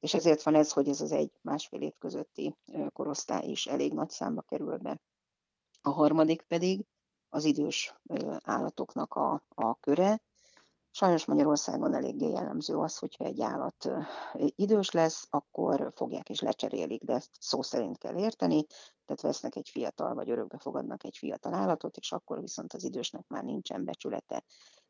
És 0.00 0.14
ezért 0.14 0.42
van 0.42 0.54
ez, 0.54 0.72
hogy 0.72 0.88
ez 0.88 1.00
az 1.00 1.12
egy-másfél 1.12 1.80
év 1.80 1.92
közötti 1.98 2.56
korosztály 2.92 3.48
is 3.48 3.66
elég 3.66 3.92
nagy 3.92 4.10
számba 4.10 4.42
kerül 4.42 4.76
be. 4.76 5.00
A 5.82 5.90
harmadik 5.90 6.42
pedig 6.42 6.86
az 7.28 7.44
idős 7.44 7.94
állatoknak 8.42 9.14
a, 9.14 9.42
a 9.48 9.74
köre, 9.80 10.20
Sajnos 10.96 11.24
Magyarországon 11.24 11.94
eléggé 11.94 12.28
jellemző 12.28 12.76
az, 12.76 12.98
hogyha 12.98 13.24
egy 13.24 13.40
állat 13.40 13.88
idős 14.34 14.90
lesz, 14.90 15.26
akkor 15.30 15.92
fogják 15.94 16.28
és 16.28 16.40
lecserélik, 16.40 17.02
de 17.02 17.12
ezt 17.14 17.30
szó 17.40 17.62
szerint 17.62 17.98
kell 17.98 18.18
érteni, 18.18 18.66
tehát 19.04 19.22
vesznek 19.22 19.56
egy 19.56 19.68
fiatal, 19.68 20.14
vagy 20.14 20.30
örökbe 20.30 20.58
fogadnak 20.58 21.04
egy 21.04 21.16
fiatal 21.16 21.54
állatot, 21.54 21.96
és 21.96 22.12
akkor 22.12 22.40
viszont 22.40 22.72
az 22.72 22.84
idősnek 22.84 23.28
már 23.28 23.44
nincsen 23.44 23.84
becsülete. 23.84 24.44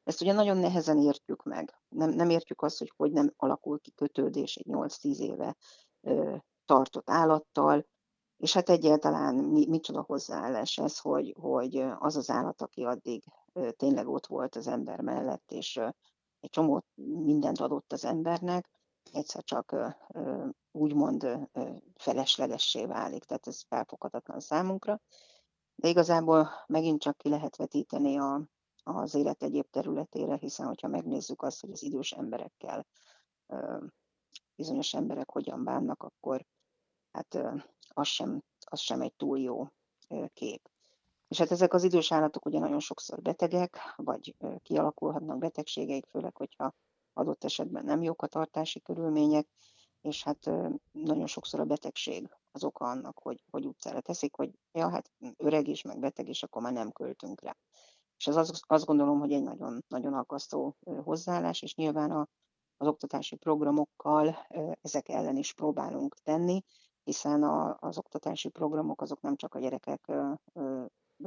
Ezt 0.05 0.21
ugye 0.21 0.33
nagyon 0.33 0.57
nehezen 0.57 0.99
értjük 0.99 1.43
meg. 1.43 1.79
Nem, 1.89 2.11
nem 2.11 2.31
értjük 2.31 2.63
azt, 2.63 2.79
hogy 2.79 2.93
hogy 2.97 3.13
nem 3.13 3.33
alakul 3.37 3.81
ki 3.81 3.91
kötődés 3.91 4.57
egy 4.57 4.67
8-10 4.69 5.19
éve 5.19 5.57
tartott 6.65 7.11
állattal, 7.11 7.87
és 8.37 8.53
hát 8.53 8.69
egyáltalán 8.69 9.35
mi, 9.35 9.67
micsoda 9.69 10.03
hozzáállás 10.03 10.79
ez, 10.79 10.99
hogy, 10.99 11.35
hogy 11.41 11.85
az 11.99 12.17
az 12.17 12.31
állat, 12.31 12.63
aki 12.63 12.85
addig 12.85 13.23
tényleg 13.77 14.09
ott 14.09 14.27
volt 14.27 14.57
az 14.57 14.67
ember 14.67 15.01
mellett, 15.01 15.51
és 15.51 15.77
egy 16.41 16.51
csomó 16.51 16.85
mindent 17.25 17.61
adott 17.61 17.93
az 17.93 18.05
embernek, 18.05 18.71
egyszer 19.13 19.45
csak 19.45 19.77
úgymond 20.73 21.49
feleslegessé 21.95 22.87
válik, 22.87 23.25
tehát 23.25 23.47
ez 23.47 23.63
felfoghatatlan 23.63 24.41
számunkra. 24.41 25.01
De 25.75 25.89
igazából 25.89 26.49
megint 26.67 27.01
csak 27.01 27.17
ki 27.17 27.29
lehet 27.29 27.57
vetíteni 27.57 28.19
a, 28.19 28.49
az 28.83 29.15
élet 29.15 29.43
egyéb 29.43 29.71
területére, 29.71 30.37
hiszen 30.37 30.67
hogyha 30.67 30.89
megnézzük 30.89 31.43
azt, 31.43 31.61
hogy 31.61 31.71
az 31.71 31.83
idős 31.83 32.13
emberekkel 32.13 32.87
bizonyos 34.55 34.95
emberek 34.95 35.31
hogyan 35.31 35.65
bánnak, 35.65 36.03
akkor 36.03 36.47
hát 37.11 37.39
az 37.89 38.07
sem, 38.07 38.43
az 38.59 38.81
sem 38.81 39.01
egy 39.01 39.15
túl 39.15 39.39
jó 39.39 39.67
kép. 40.33 40.71
És 41.29 41.39
hát 41.39 41.51
ezek 41.51 41.75
az 41.75 41.85
idős 41.85 42.13
állatok 42.13 42.45
ugye 42.47 42.59
nagyon 42.59 42.81
sokszor 42.81 43.23
betegek, 43.23 43.79
vagy 43.97 44.37
kialakulhatnak 44.63 45.39
betegségeik, 45.39 46.07
főleg, 46.07 46.37
hogyha 46.37 46.75
adott 47.13 47.45
esetben 47.45 47.85
nem 47.85 48.03
jók 48.03 48.23
a 48.23 48.27
tartási 48.27 48.81
körülmények, 48.81 49.49
és 50.01 50.23
hát 50.25 50.51
nagyon 50.93 51.27
sokszor 51.27 51.61
a 51.61 51.65
betegség 51.65 52.31
az 52.53 52.65
oka 52.65 52.85
annak, 52.85 53.19
hogy, 53.19 53.45
hogy 53.51 53.67
utcára 53.67 54.01
teszik, 54.01 54.37
hogy 54.37 54.51
ja, 54.73 54.91
hát 54.91 55.11
öreg 55.37 55.69
is, 55.69 55.83
meg 55.83 55.99
beteg 55.99 56.29
is, 56.29 56.43
akkor 56.43 56.63
már 56.63 56.73
nem 56.73 56.93
költünk 56.93 57.41
rá. 57.41 57.57
És 58.17 58.27
az, 58.27 58.63
azt 58.67 58.85
gondolom, 58.85 59.19
hogy 59.19 59.33
egy 59.33 59.43
nagyon, 59.43 59.85
nagyon 59.89 60.15
aggasztó 60.15 60.77
hozzáállás, 61.05 61.63
és 61.63 61.75
nyilván 61.75 62.11
a, 62.11 62.29
az 62.77 62.87
oktatási 62.87 63.37
programokkal 63.37 64.47
ezek 64.83 65.09
ellen 65.09 65.37
is 65.37 65.55
próbálunk 65.55 66.15
tenni, 66.15 66.63
hiszen 67.05 67.43
a, 67.43 67.77
az 67.81 67.99
oktatási 67.99 68.49
programok 68.49 69.01
azok 69.01 69.21
nem 69.21 69.37
csak 69.37 69.55
a 69.55 69.59
gyerekek 69.59 70.13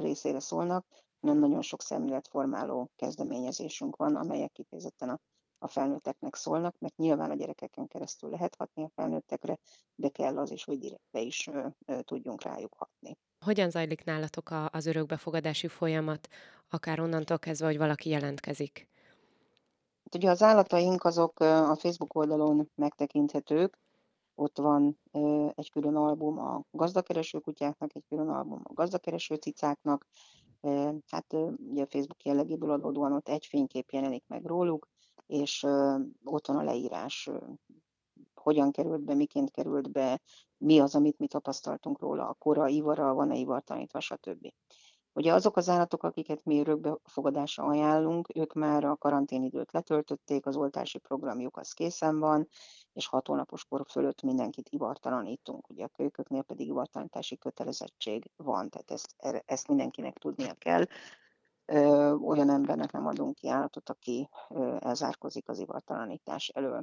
részére 0.00 0.40
szólnak, 0.40 0.86
hanem 1.20 1.38
nagyon 1.38 1.62
sok 1.62 1.82
szemléletformáló 1.82 2.90
kezdeményezésünk 2.96 3.96
van, 3.96 4.16
amelyek 4.16 4.52
kifejezetten 4.52 5.08
a, 5.08 5.18
a 5.58 5.68
felnőtteknek 5.68 6.34
szólnak, 6.34 6.74
mert 6.78 6.96
nyilván 6.96 7.30
a 7.30 7.34
gyerekeken 7.34 7.86
keresztül 7.86 8.30
lehet 8.30 8.54
hatni 8.58 8.82
a 8.82 8.90
felnőttekre, 8.94 9.58
de 9.94 10.08
kell 10.08 10.38
az 10.38 10.50
is, 10.50 10.64
hogy 10.64 10.78
direktbe 10.78 11.20
is 11.20 11.46
ö, 11.46 11.66
ö, 11.86 12.02
tudjunk 12.02 12.42
rájuk 12.42 12.74
hatni. 12.76 13.16
Hogyan 13.44 13.70
zajlik 13.70 14.04
nálatok 14.04 14.50
az 14.70 14.86
örökbefogadási 14.86 15.68
folyamat, 15.68 16.28
akár 16.68 17.00
onnantól 17.00 17.38
kezdve, 17.38 17.66
hogy 17.66 17.78
valaki 17.78 18.08
jelentkezik? 18.08 18.88
Hát 20.04 20.14
ugye 20.14 20.30
az 20.30 20.42
állataink 20.42 21.04
azok 21.04 21.40
a 21.40 21.76
Facebook 21.76 22.14
oldalon 22.14 22.70
megtekinthetők, 22.74 23.78
ott 24.40 24.58
van 24.58 24.98
egy 25.54 25.70
külön 25.70 25.96
album 25.96 26.38
a 26.38 26.62
gazdakereső 26.70 27.38
kutyáknak, 27.38 27.94
egy 27.94 28.04
külön 28.08 28.28
album 28.28 28.60
a 28.64 28.72
gazdakereső 28.72 29.34
cicáknak. 29.34 30.06
Hát 31.06 31.32
ugye 31.70 31.82
a 31.82 31.86
Facebook 31.86 32.22
jellegéből 32.24 32.70
adódóan 32.70 33.12
ott 33.12 33.28
egy 33.28 33.46
fénykép 33.46 33.90
jelenik 33.90 34.24
meg 34.26 34.44
róluk, 34.44 34.88
és 35.26 35.66
ott 36.24 36.46
van 36.46 36.56
a 36.56 36.62
leírás, 36.62 37.30
hogyan 38.34 38.70
került 38.70 39.02
be, 39.02 39.14
miként 39.14 39.50
került 39.50 39.90
be, 39.90 40.20
mi 40.58 40.78
az, 40.78 40.94
amit 40.94 41.18
mi 41.18 41.26
tapasztaltunk 41.26 42.00
róla, 42.00 42.28
a 42.28 42.34
kora, 42.38 42.68
ivara, 42.68 43.14
van-e 43.14 43.36
ivartanítva, 43.36 44.00
stb. 44.00 44.52
Ugye 45.12 45.32
azok 45.32 45.56
az 45.56 45.68
állatok, 45.68 46.02
akiket 46.02 46.44
mi 46.44 46.60
örökbefogadásra 46.60 47.64
ajánlunk, 47.64 48.28
ők 48.34 48.52
már 48.52 48.84
a 48.84 48.96
karanténidőt 48.96 49.72
letöltötték, 49.72 50.46
az 50.46 50.56
oltási 50.56 50.98
programjuk 50.98 51.56
az 51.56 51.72
készen 51.72 52.18
van, 52.18 52.48
és 52.92 53.06
hat 53.06 53.26
hónapos 53.26 53.64
kor 53.64 53.86
fölött 53.90 54.22
mindenkit 54.22 54.68
ivartalanítunk. 54.68 55.68
Ugye 55.68 55.84
a 55.84 55.88
kölyköknél 55.88 56.42
pedig 56.42 56.66
ivartalanítási 56.66 57.36
kötelezettség 57.36 58.30
van, 58.36 58.68
tehát 58.68 58.90
ezt, 58.90 59.14
ezt 59.46 59.68
mindenkinek 59.68 60.18
tudnia 60.18 60.54
kell. 60.54 60.84
Olyan 62.22 62.50
embernek 62.50 62.92
nem 62.92 63.06
adunk 63.06 63.34
ki 63.34 63.48
állatot, 63.48 63.90
aki 63.90 64.28
elzárkozik 64.78 65.48
az 65.48 65.58
ivartalanítás 65.58 66.48
elől. 66.48 66.82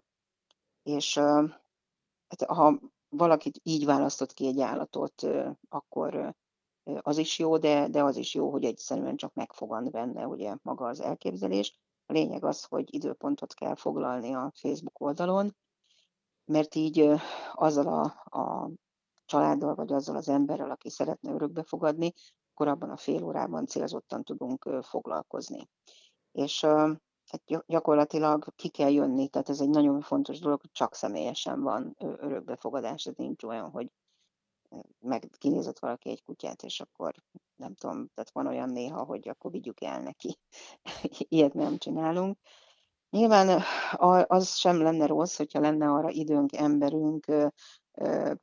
És 0.83 1.17
hát, 1.17 2.43
ha 2.47 2.79
valakit 3.09 3.59
így 3.63 3.85
választott 3.85 4.33
ki 4.33 4.47
egy 4.47 4.61
állatot, 4.61 5.27
akkor 5.69 6.35
az 7.01 7.17
is 7.17 7.39
jó, 7.39 7.57
de, 7.57 7.87
de 7.87 8.03
az 8.03 8.17
is 8.17 8.33
jó, 8.33 8.49
hogy 8.49 8.65
egyszerűen 8.65 9.15
csak 9.15 9.33
megfogant 9.33 9.91
benne 9.91 10.27
ugye 10.27 10.55
maga 10.61 10.85
az 10.85 11.01
elképzelés. 11.01 11.79
A 12.05 12.13
lényeg 12.13 12.43
az, 12.43 12.63
hogy 12.63 12.93
időpontot 12.93 13.53
kell 13.53 13.75
foglalni 13.75 14.33
a 14.33 14.51
Facebook 14.55 15.01
oldalon, 15.01 15.55
mert 16.45 16.75
így 16.75 17.09
azzal 17.53 17.87
a, 17.87 18.03
a 18.39 18.69
családdal, 19.25 19.75
vagy 19.75 19.93
azzal 19.93 20.15
az 20.15 20.29
emberrel, 20.29 20.71
aki 20.71 20.89
szeretne 20.89 21.31
örökbefogadni, 21.31 22.13
akkor 22.53 22.67
abban 22.67 22.89
a 22.89 22.97
fél 22.97 23.23
órában 23.23 23.65
célzottan 23.65 24.23
tudunk 24.23 24.69
foglalkozni. 24.81 25.69
És 26.31 26.61
hát 27.27 27.65
gyakorlatilag 27.65 28.55
ki 28.55 28.69
kell 28.69 28.91
jönni, 28.91 29.27
tehát 29.27 29.49
ez 29.49 29.61
egy 29.61 29.69
nagyon 29.69 30.01
fontos 30.01 30.39
dolog, 30.39 30.61
hogy 30.61 30.71
csak 30.71 30.95
személyesen 30.95 31.61
van 31.61 31.95
örökbefogadás, 31.97 33.05
ez 33.05 33.15
nincs 33.15 33.43
olyan, 33.43 33.69
hogy 33.69 33.91
meg 34.99 35.29
kinézett 35.37 35.79
valaki 35.79 36.09
egy 36.09 36.23
kutyát, 36.23 36.63
és 36.63 36.79
akkor 36.79 37.13
nem 37.55 37.75
tudom, 37.75 38.07
tehát 38.13 38.31
van 38.31 38.47
olyan 38.47 38.69
néha, 38.69 39.03
hogy 39.03 39.29
akkor 39.29 39.51
vigyük 39.51 39.81
el 39.81 40.01
neki. 40.01 40.39
Ilyet 41.29 41.53
nem 41.53 41.77
csinálunk. 41.77 42.37
Nyilván 43.09 43.61
az 44.27 44.55
sem 44.55 44.81
lenne 44.81 45.05
rossz, 45.05 45.37
hogyha 45.37 45.59
lenne 45.59 45.89
arra 45.89 46.09
időnk, 46.09 46.53
emberünk, 46.53 47.25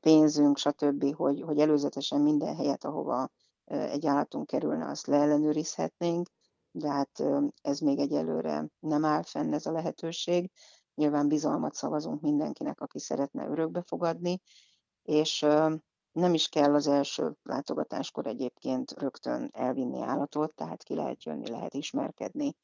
pénzünk, 0.00 0.58
stb., 0.58 1.14
hogy, 1.14 1.40
hogy 1.40 1.58
előzetesen 1.58 2.20
minden 2.20 2.56
helyet, 2.56 2.84
ahova 2.84 3.28
egy 3.64 4.06
állatunk 4.06 4.46
kerülne, 4.46 4.88
azt 4.88 5.06
leellenőrizhetnénk, 5.06 6.28
de 6.70 6.90
hát 6.90 7.22
ez 7.62 7.78
még 7.78 7.98
egyelőre 7.98 8.68
nem 8.78 9.04
áll 9.04 9.22
fenn 9.22 9.52
ez 9.52 9.66
a 9.66 9.72
lehetőség. 9.72 10.50
Nyilván 10.94 11.28
bizalmat 11.28 11.74
szavazunk 11.74 12.20
mindenkinek, 12.20 12.80
aki 12.80 12.98
szeretne 12.98 13.46
örökbe 13.46 13.82
fogadni, 13.82 14.40
és 15.02 15.46
nem 16.14 16.34
is 16.34 16.48
kell 16.48 16.74
az 16.74 16.86
első 16.86 17.36
látogatáskor 17.42 18.26
egyébként 18.26 18.90
rögtön 18.90 19.48
elvinni 19.52 20.00
állatot, 20.00 20.54
tehát 20.54 20.82
ki 20.82 20.94
lehet 20.94 21.24
jönni, 21.24 21.48
lehet 21.48 21.74
ismerkedni, 21.74 22.54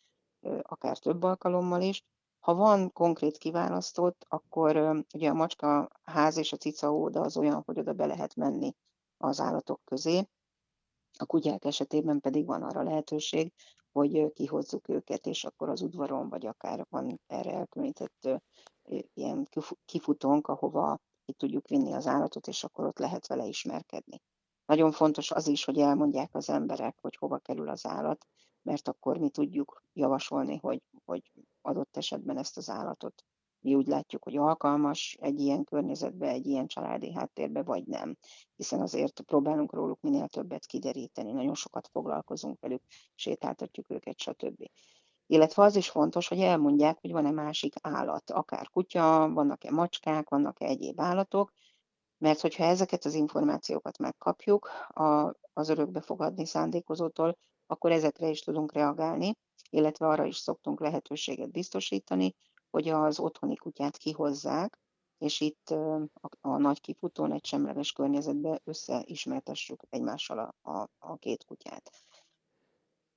akár 0.62 0.98
több 0.98 1.22
alkalommal 1.22 1.82
is. 1.82 2.04
Ha 2.40 2.54
van 2.54 2.92
konkrét 2.92 3.38
kiválasztott, 3.38 4.24
akkor 4.28 5.04
ugye 5.14 5.30
a 5.30 5.34
macska 5.34 5.88
ház 6.04 6.36
és 6.36 6.52
a 6.52 6.56
cica 6.56 6.92
óda 6.92 7.20
az 7.20 7.36
olyan, 7.36 7.62
hogy 7.66 7.78
oda 7.78 7.92
be 7.92 8.06
lehet 8.06 8.34
menni 8.34 8.74
az 9.16 9.40
állatok 9.40 9.80
közé. 9.84 10.28
A 11.18 11.26
kutyák 11.26 11.64
esetében 11.64 12.20
pedig 12.20 12.46
van 12.46 12.62
arra 12.62 12.82
lehetőség, 12.82 13.52
hogy 13.92 14.32
kihozzuk 14.32 14.88
őket, 14.88 15.26
és 15.26 15.44
akkor 15.44 15.68
az 15.68 15.80
udvaron, 15.80 16.28
vagy 16.28 16.46
akár 16.46 16.86
van 16.90 17.20
erre 17.26 17.52
elkülönített 17.52 18.28
ilyen 19.14 19.48
kifutónk, 19.84 20.48
ahova 20.48 20.98
ki 21.30 21.36
tudjuk 21.36 21.68
vinni 21.68 21.92
az 21.92 22.06
állatot, 22.06 22.46
és 22.46 22.64
akkor 22.64 22.86
ott 22.86 22.98
lehet 22.98 23.26
vele 23.26 23.46
ismerkedni. 23.46 24.22
Nagyon 24.66 24.92
fontos 24.92 25.30
az 25.30 25.46
is, 25.46 25.64
hogy 25.64 25.78
elmondják 25.78 26.34
az 26.34 26.48
emberek, 26.48 26.98
hogy 27.00 27.16
hova 27.16 27.38
kerül 27.38 27.68
az 27.68 27.86
állat, 27.86 28.26
mert 28.62 28.88
akkor 28.88 29.18
mi 29.18 29.30
tudjuk 29.30 29.84
javasolni, 29.92 30.56
hogy, 30.56 30.82
hogy 31.04 31.32
adott 31.60 31.96
esetben 31.96 32.38
ezt 32.38 32.56
az 32.56 32.68
állatot 32.68 33.24
mi 33.60 33.74
úgy 33.74 33.86
látjuk, 33.86 34.24
hogy 34.24 34.36
alkalmas 34.36 35.16
egy 35.20 35.40
ilyen 35.40 35.64
környezetbe, 35.64 36.28
egy 36.28 36.46
ilyen 36.46 36.66
családi 36.66 37.12
háttérbe, 37.12 37.62
vagy 37.62 37.86
nem. 37.86 38.16
Hiszen 38.56 38.80
azért 38.80 39.20
próbálunk 39.20 39.72
róluk 39.72 40.00
minél 40.00 40.28
többet 40.28 40.66
kideríteni, 40.66 41.32
nagyon 41.32 41.54
sokat 41.54 41.88
foglalkozunk 41.88 42.60
velük, 42.60 42.82
sétáltatjuk 43.14 43.90
őket, 43.90 44.18
stb. 44.18 44.70
Illetve 45.30 45.62
az 45.62 45.76
is 45.76 45.90
fontos, 45.90 46.28
hogy 46.28 46.40
elmondják, 46.40 46.98
hogy 47.00 47.12
van-e 47.12 47.30
másik 47.30 47.74
állat, 47.80 48.30
akár 48.30 48.68
kutya, 48.68 49.30
vannak-e 49.32 49.70
macskák, 49.70 50.28
vannak-e 50.28 50.66
egyéb 50.66 51.00
állatok, 51.00 51.52
mert 52.18 52.40
hogyha 52.40 52.64
ezeket 52.64 53.04
az 53.04 53.14
információkat 53.14 53.98
megkapjuk 53.98 54.68
a, 54.88 55.34
az 55.52 55.68
örökbefogadni 55.68 56.46
szándékozótól, 56.46 57.36
akkor 57.66 57.92
ezekre 57.92 58.28
is 58.28 58.40
tudunk 58.40 58.72
reagálni, 58.72 59.34
illetve 59.70 60.06
arra 60.06 60.24
is 60.24 60.36
szoktunk 60.36 60.80
lehetőséget 60.80 61.50
biztosítani, 61.50 62.34
hogy 62.70 62.88
az 62.88 63.18
otthoni 63.18 63.56
kutyát 63.56 63.96
kihozzák, 63.96 64.78
és 65.18 65.40
itt 65.40 65.70
a, 65.70 66.28
a 66.40 66.56
nagy 66.56 66.80
kifutón 66.80 67.32
egy 67.32 67.44
semleges 67.44 67.92
környezetben 67.92 68.60
összeismertessük 68.64 69.82
egymással 69.90 70.38
a, 70.38 70.70
a, 70.70 70.88
a 70.98 71.16
két 71.16 71.44
kutyát. 71.44 71.90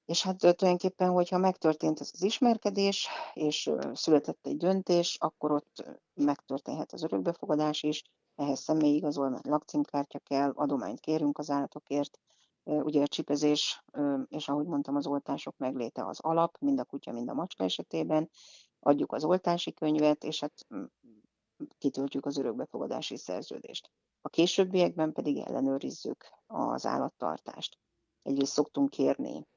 És 0.06 0.24
hát 0.24 0.38
tulajdonképpen, 0.38 1.10
hogyha 1.10 1.38
megtörtént 1.38 2.00
ez 2.00 2.10
az 2.14 2.24
ismerkedés, 2.24 3.08
és 3.34 3.72
született 3.94 4.46
egy 4.48 4.58
döntés, 4.58 5.18
akkor 5.20 5.52
ott 5.52 6.00
megtörténhet 6.14 6.94
az 6.94 7.04
örökbefogadás 7.04 7.84
is, 7.84 8.04
ehhez 8.36 8.60
személyi 8.60 8.96
igazolvány, 8.96 9.42
lakcímkártya 9.44 10.20
kell, 10.20 10.52
adományt 10.56 11.00
kérünk 11.00 11.38
az 11.38 11.50
állatokért, 11.50 12.20
ugye 12.64 13.02
a 13.02 13.08
csipezés, 13.08 13.84
és 14.28 14.48
ahogy 14.48 14.66
mondtam, 14.66 14.96
az 14.96 15.08
oltások 15.08 15.58
megléte 15.58 16.06
az 16.06 16.20
alap, 16.20 16.58
mind 16.60 16.80
a 16.80 16.84
kutya, 16.84 17.12
mind 17.12 17.30
a 17.30 17.34
macska 17.34 17.64
esetében, 17.64 18.30
adjuk 18.80 19.12
az 19.12 19.24
oltási 19.24 19.74
könyvet, 19.74 20.24
és 20.24 20.40
hát 20.40 20.68
kitöltjük 21.78 22.26
az 22.26 22.38
örökbefogadási 22.38 23.18
szerződést. 23.18 23.92
A 24.22 24.30
későbbiekben 24.30 25.12
pedig 25.12 25.38
ellenőrizzük 25.38 26.26
az 26.48 26.86
állattartást. 26.86 27.78
Egyrészt 28.22 28.54
szoktunk 28.54 28.90
kérni 28.90 29.48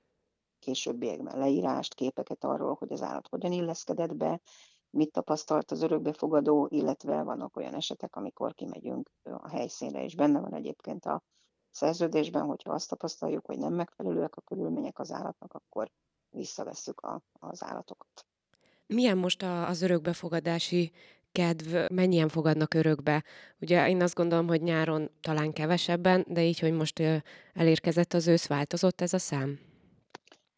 későbbiekben 0.67 1.39
leírást, 1.39 1.95
képeket 1.95 2.45
arról, 2.45 2.75
hogy 2.79 2.93
az 2.93 3.03
állat 3.03 3.29
hogyan 3.29 3.53
illeszkedett 3.53 4.15
be, 4.15 4.41
mit 4.91 5.13
tapasztalt 5.13 5.71
az 5.71 5.83
örökbefogadó, 5.83 6.67
illetve 6.71 7.23
vannak 7.23 7.57
olyan 7.57 7.75
esetek, 7.75 8.17
amikor 8.17 8.55
kimegyünk 8.55 9.11
a 9.23 9.49
helyszínre, 9.49 10.05
és 10.05 10.15
benne 10.15 10.41
van 10.41 10.55
egyébként 10.55 11.05
a 11.05 11.23
szerződésben, 11.71 12.43
hogyha 12.43 12.73
azt 12.73 12.89
tapasztaljuk, 12.89 13.47
hogy 13.47 13.59
nem 13.59 13.75
megfelelőek 13.75 14.37
a 14.37 14.41
körülmények 14.41 14.99
az 14.99 15.13
állatnak, 15.13 15.55
akkor 15.55 15.91
visszavesszük 16.31 17.01
a, 17.01 17.23
az 17.33 17.65
állatokat. 17.65 18.27
Milyen 18.87 19.19
most 19.19 19.43
az 19.43 19.83
örökbefogadási 19.83 20.93
kedv, 21.33 21.77
mennyien 21.93 22.29
fogadnak 22.29 22.75
örökbe? 22.75 23.25
Ugye 23.61 23.89
én 23.89 24.03
azt 24.03 24.15
gondolom, 24.15 24.47
hogy 24.47 24.63
nyáron 24.63 25.11
talán 25.21 25.53
kevesebben, 25.53 26.25
de 26.29 26.45
így, 26.45 26.59
hogy 26.59 26.73
most 26.73 27.03
elérkezett 27.55 28.13
az 28.13 28.27
ősz, 28.27 28.47
változott 28.47 29.01
ez 29.01 29.13
a 29.13 29.19
szám? 29.19 29.67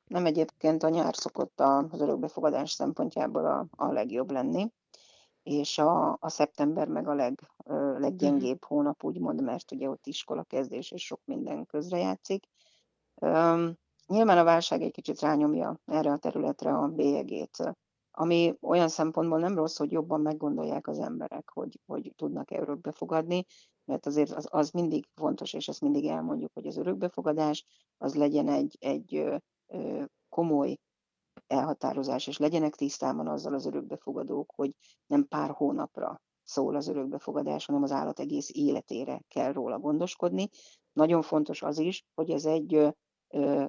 Nem 0.09 0.27
egyébként 0.27 0.83
a 0.83 0.89
nyár 0.89 1.15
szokott 1.17 1.61
az 1.61 2.01
örökbefogadás 2.01 2.71
szempontjából 2.71 3.47
a, 3.47 3.67
a 3.71 3.93
legjobb 3.93 4.31
lenni, 4.31 4.73
és 5.43 5.79
a, 5.79 6.17
a 6.21 6.29
szeptember 6.29 6.89
meg 6.89 7.09
a 7.09 7.15
leg, 7.15 7.41
leggyengébb 7.99 8.59
mhm. 8.61 8.75
hónap, 8.75 9.05
úgymond, 9.05 9.43
mert 9.43 9.73
ugye 9.73 9.89
ott 9.89 10.07
iskola 10.07 10.43
kezdés 10.43 10.91
és 10.91 11.05
sok 11.05 11.21
minden 11.25 11.67
közrejátszik. 11.67 12.47
Um, 13.21 13.79
nyilván 14.07 14.39
a 14.39 14.45
válság 14.45 14.83
egy 14.83 14.93
kicsit 14.93 15.21
rányomja 15.21 15.81
erre 15.85 16.11
a 16.11 16.17
területre 16.17 16.71
a 16.71 16.89
bélyegét 16.89 17.77
ami 18.21 18.57
olyan 18.61 18.89
szempontból 18.89 19.39
nem 19.39 19.55
rossz, 19.55 19.77
hogy 19.77 19.93
jobban 19.93 20.21
meggondolják 20.21 20.87
az 20.89 20.99
emberek, 20.99 21.51
hogy, 21.51 21.81
hogy 21.87 22.13
tudnak-e 22.17 22.61
örökbefogadni, 22.61 23.45
mert 23.85 24.07
azért 24.07 24.31
az, 24.31 24.47
az 24.51 24.71
mindig 24.71 25.07
fontos, 25.15 25.53
és 25.53 25.69
ezt 25.69 25.81
mindig 25.81 26.07
elmondjuk, 26.07 26.51
hogy 26.55 26.67
az 26.67 26.77
örökbefogadás 26.77 27.65
az 27.99 28.15
legyen 28.15 28.49
egy, 28.49 28.77
egy 28.81 29.25
komoly 30.39 30.77
elhatározás, 31.47 32.27
és 32.27 32.39
legyenek 32.39 32.75
tisztában 32.75 33.29
azzal 33.29 33.55
az 33.55 33.67
örökbefogadók, 33.67 34.53
hogy 34.55 34.75
nem 35.07 35.29
pár 35.29 35.51
hónapra 35.51 36.21
szól 36.43 36.77
az 36.77 36.89
örökbefogadás, 36.89 37.67
hanem 37.67 37.83
az 37.83 37.93
állat 37.93 38.21
egész 38.21 38.51
életére 38.53 39.21
kell 39.29 39.53
róla 39.53 39.79
gondoskodni. 39.79 40.49
Nagyon 40.93 41.23
fontos 41.23 41.63
az 41.63 41.79
is, 41.79 42.05
hogy 42.15 42.31
ez 42.31 42.45
egy 42.45 42.75
ö, 42.75 42.89
ö, 43.29 43.65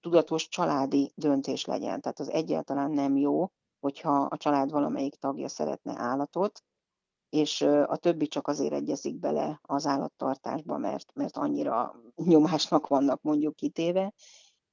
tudatos 0.00 0.48
családi 0.48 1.12
döntés 1.14 1.64
legyen. 1.64 2.00
Tehát 2.00 2.20
az 2.20 2.30
egyáltalán 2.30 2.90
nem 2.90 3.16
jó, 3.16 3.48
hogyha 3.80 4.22
a 4.22 4.36
család 4.36 4.70
valamelyik 4.70 5.14
tagja 5.14 5.48
szeretne 5.48 5.92
állatot, 5.96 6.62
és 7.28 7.60
a 7.62 7.96
többi 7.96 8.26
csak 8.26 8.48
azért 8.48 8.72
egyezik 8.72 9.18
bele 9.18 9.60
az 9.62 9.86
állattartásba, 9.86 10.78
mert, 10.78 11.14
mert 11.14 11.36
annyira 11.36 11.94
nyomásnak 12.14 12.86
vannak 12.86 13.22
mondjuk 13.22 13.54
kitéve, 13.54 14.12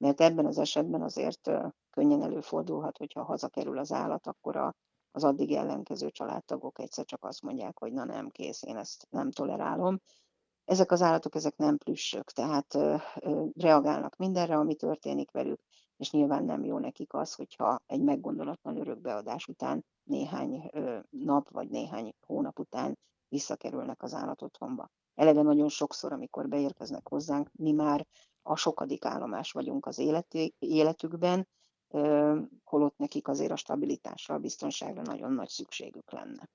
mert 0.04 0.20
ebben 0.20 0.46
az 0.46 0.58
esetben 0.58 1.02
azért 1.02 1.50
könnyen 1.90 2.22
előfordulhat, 2.22 2.98
hogyha 2.98 3.22
hazakerül 3.22 3.78
az 3.78 3.92
állat, 3.92 4.26
akkor 4.26 4.56
a, 4.56 4.74
az 5.10 5.24
addig 5.24 5.52
ellenkező 5.52 6.10
családtagok 6.10 6.78
egyszer 6.78 7.04
csak 7.04 7.24
azt 7.24 7.42
mondják, 7.42 7.78
hogy 7.78 7.92
na 7.92 8.04
nem, 8.04 8.28
kész, 8.28 8.62
én 8.62 8.76
ezt 8.76 9.06
nem 9.10 9.30
tolerálom. 9.30 10.00
Ezek 10.64 10.92
az 10.92 11.02
állatok, 11.02 11.34
ezek 11.34 11.56
nem 11.56 11.78
plüssök, 11.78 12.30
tehát 12.30 12.78
reagálnak 13.54 14.16
mindenre, 14.16 14.56
ami 14.56 14.74
történik 14.74 15.30
velük, 15.30 15.60
és 15.96 16.10
nyilván 16.10 16.44
nem 16.44 16.64
jó 16.64 16.78
nekik 16.78 17.14
az, 17.14 17.34
hogyha 17.34 17.80
egy 17.86 18.02
meggondolatlan 18.02 18.76
örökbeadás 18.76 19.46
után 19.46 19.84
néhány 20.02 20.70
nap 21.10 21.50
vagy 21.50 21.68
néhány 21.68 22.14
hónap 22.26 22.58
után 22.58 22.98
visszakerülnek 23.28 24.02
az 24.02 24.14
állatotthonba. 24.14 24.90
Eleve 25.14 25.42
nagyon 25.42 25.68
sokszor, 25.68 26.12
amikor 26.12 26.48
beérkeznek 26.48 27.08
hozzánk, 27.08 27.50
mi 27.52 27.72
már 27.72 28.06
a 28.46 28.56
sokadik 28.56 29.04
állomás 29.04 29.52
vagyunk 29.52 29.86
az 29.86 29.98
életükben, 30.58 31.48
holott 32.64 32.96
nekik 32.96 33.28
azért 33.28 33.50
a 33.50 33.56
stabilitásra, 33.56 34.34
a 34.34 34.38
biztonságra 34.38 35.02
nagyon 35.02 35.32
nagy 35.32 35.48
szükségük 35.48 36.12
lenne. 36.12 36.48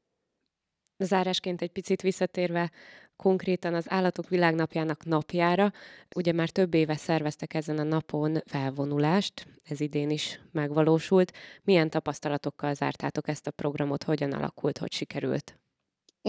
Zárásként 0.98 1.62
egy 1.62 1.72
picit 1.72 2.02
visszatérve 2.02 2.72
konkrétan 3.16 3.74
az 3.74 3.90
Állatok 3.90 4.30
Világnapjának 4.30 5.06
napjára, 5.06 5.72
ugye 6.16 6.32
már 6.32 6.50
több 6.50 6.74
éve 6.74 6.96
szerveztek 6.96 7.54
ezen 7.54 7.78
a 7.78 7.84
napon 7.84 8.38
felvonulást, 8.46 9.48
ez 9.64 9.80
idén 9.80 10.10
is 10.10 10.42
megvalósult. 10.52 11.32
Milyen 11.64 11.90
tapasztalatokkal 11.90 12.74
zártátok 12.74 13.28
ezt 13.28 13.48
a 13.48 13.52
programot, 13.52 14.04
hogyan 14.04 14.32
alakult, 14.32 14.78
hogy 14.78 14.92
sikerült? 14.92 15.60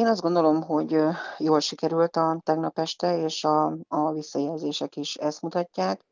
Én 0.01 0.07
azt 0.07 0.21
gondolom, 0.21 0.63
hogy 0.63 1.03
jól 1.39 1.61
sikerült 1.61 2.17
a 2.17 2.41
tegnap 2.43 2.79
este, 2.79 3.19
és 3.19 3.45
a, 3.45 3.77
a 3.89 4.13
visszajelzések 4.13 4.97
is 4.97 5.17
ezt 5.17 5.43
mutatják. 5.43 6.05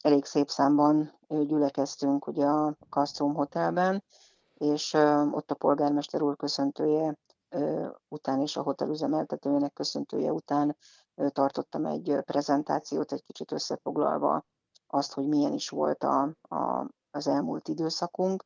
Elég 0.00 0.24
szép 0.24 0.48
számban 0.48 1.18
gyülekeztünk 1.28 2.26
ugye 2.26 2.44
a 2.44 2.76
Castrum 2.90 3.34
Hotelben, 3.34 4.04
és 4.54 4.94
ott 5.30 5.50
a 5.50 5.54
polgármester 5.54 6.22
úr 6.22 6.36
köszöntője 6.36 7.18
után 8.08 8.40
és 8.40 8.56
a 8.56 8.62
hotel 8.62 8.88
üzemeltetőjének 8.88 9.72
köszöntője 9.72 10.32
után 10.32 10.76
tartottam 11.28 11.86
egy 11.86 12.16
prezentációt, 12.24 13.12
egy 13.12 13.22
kicsit 13.24 13.52
összefoglalva 13.52 14.44
azt, 14.86 15.12
hogy 15.12 15.28
milyen 15.28 15.52
is 15.52 15.68
volt 15.68 16.04
a, 16.04 16.22
a, 16.48 16.86
az 17.10 17.26
elmúlt 17.26 17.68
időszakunk. 17.68 18.44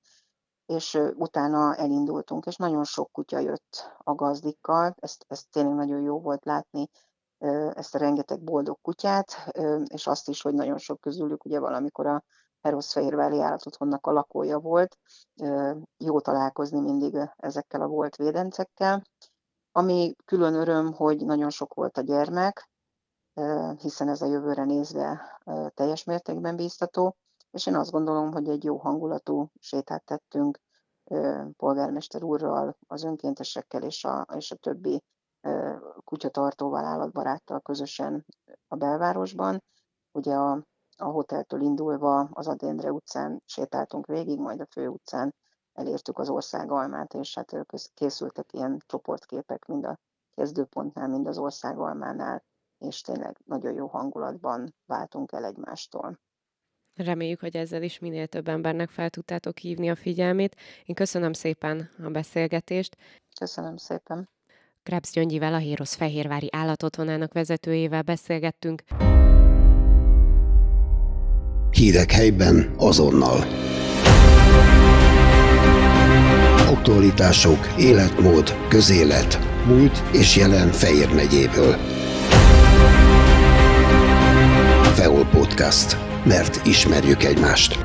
És 0.67 1.01
utána 1.15 1.75
elindultunk, 1.75 2.47
és 2.47 2.57
nagyon 2.57 2.85
sok 2.85 3.13
kutya 3.13 3.39
jött 3.39 3.93
a 3.99 4.15
gazdikkal, 4.15 4.95
ezt, 4.99 5.25
ezt 5.29 5.51
tényleg 5.51 5.75
nagyon 5.75 6.01
jó 6.01 6.21
volt 6.21 6.45
látni, 6.45 6.89
ezt 7.75 7.95
a 7.95 7.99
rengeteg 7.99 8.43
boldog 8.43 8.79
kutyát, 8.83 9.53
és 9.87 10.07
azt 10.07 10.29
is, 10.29 10.43
hogy 10.43 10.55
nagyon 10.55 10.79
sok 10.79 11.01
közülük 11.01 11.45
ugye 11.45 11.61
valamikor 11.61 12.07
a 12.07 12.25
Heroszfehérvári 12.61 13.41
állatotthonnak 13.41 14.07
a 14.07 14.13
lakója 14.13 14.59
volt. 14.59 14.99
Jó 15.97 16.21
találkozni 16.21 16.81
mindig 16.81 17.19
ezekkel 17.37 17.81
a 17.81 17.87
volt 17.87 18.17
védencekkel. 18.17 19.03
Ami 19.73 20.15
külön 20.25 20.55
öröm, 20.55 20.93
hogy 20.93 21.25
nagyon 21.25 21.51
sok 21.51 21.75
volt 21.75 21.99
a 21.99 22.01
gyermek, 22.01 22.71
hiszen 23.79 24.09
ez 24.09 24.23
a 24.23 24.27
jövőre 24.27 24.65
nézve 24.65 25.39
teljes 25.75 26.05
mértékben 26.05 26.57
bíztató, 26.57 27.17
és 27.55 27.67
én 27.67 27.75
azt 27.75 27.91
gondolom, 27.91 28.33
hogy 28.33 28.49
egy 28.49 28.65
jó 28.65 28.77
hangulatú 28.77 29.51
sétát 29.61 30.05
tettünk 30.05 30.61
polgármester 31.57 32.23
úrral, 32.23 32.77
az 32.87 33.05
önkéntesekkel 33.05 33.83
és 33.83 34.05
a, 34.05 34.27
és 34.37 34.51
a 34.51 34.57
többi 34.57 35.03
kutyatartóval, 36.05 36.85
állatbaráttal 36.85 37.61
közösen 37.61 38.25
a 38.69 38.77
belvárosban. 38.77 39.63
Ugye 40.13 40.35
a, 40.35 40.53
a 40.97 41.05
hoteltől 41.05 41.61
indulva 41.61 42.29
az 42.33 42.49
Adendre 42.49 42.93
utcán 42.93 43.43
sétáltunk 43.45 44.07
végig, 44.07 44.39
majd 44.39 44.61
a 44.61 44.67
fő 44.71 44.89
utcán 44.89 45.35
elértük 45.73 46.19
az 46.19 46.29
országalmát, 46.29 47.15
és 47.15 47.35
hát 47.35 47.67
készültek 47.95 48.53
ilyen 48.53 48.79
csoportképek 48.87 49.65
mind 49.65 49.85
a 49.85 49.99
kezdőpontnál, 50.35 51.09
mind 51.09 51.27
az 51.27 51.39
országalmánál, 51.39 52.45
és 52.79 53.01
tényleg 53.01 53.39
nagyon 53.45 53.73
jó 53.73 53.87
hangulatban 53.87 54.75
váltunk 54.87 55.33
el 55.33 55.45
egymástól. 55.45 56.19
Reméljük, 56.97 57.41
hogy 57.41 57.57
ezzel 57.57 57.83
is 57.83 57.99
minél 57.99 58.27
több 58.27 58.49
embernek 58.49 58.91
fel 58.91 59.11
tudtátok 59.11 59.59
hívni 59.59 59.91
a 59.91 59.95
figyelmét. 59.95 60.57
Én 60.85 60.95
köszönöm 60.95 61.33
szépen 61.33 61.91
a 62.05 62.09
beszélgetést. 62.09 62.97
Köszönöm 63.39 63.77
szépen. 63.77 64.29
Krebs 64.83 65.11
Gyöngyivel, 65.11 65.55
a 65.55 65.59
Hérosz 65.59 65.95
Fehérvári 65.95 66.49
Állatotthonának 66.51 67.33
vezetőjével 67.33 68.03
beszélgettünk. 68.03 68.83
Hírek 71.71 72.11
helyben 72.11 72.75
azonnal. 72.77 73.39
Aktualitások, 76.69 77.75
életmód, 77.79 78.69
közélet, 78.69 79.39
múlt 79.67 80.03
és 80.13 80.37
jelen 80.37 80.69
Fejér 80.69 81.15
megyéből. 81.15 81.77
Feol 84.95 85.25
Podcast. 85.25 86.14
Mert 86.25 86.67
ismerjük 86.67 87.25
egymást. 87.25 87.79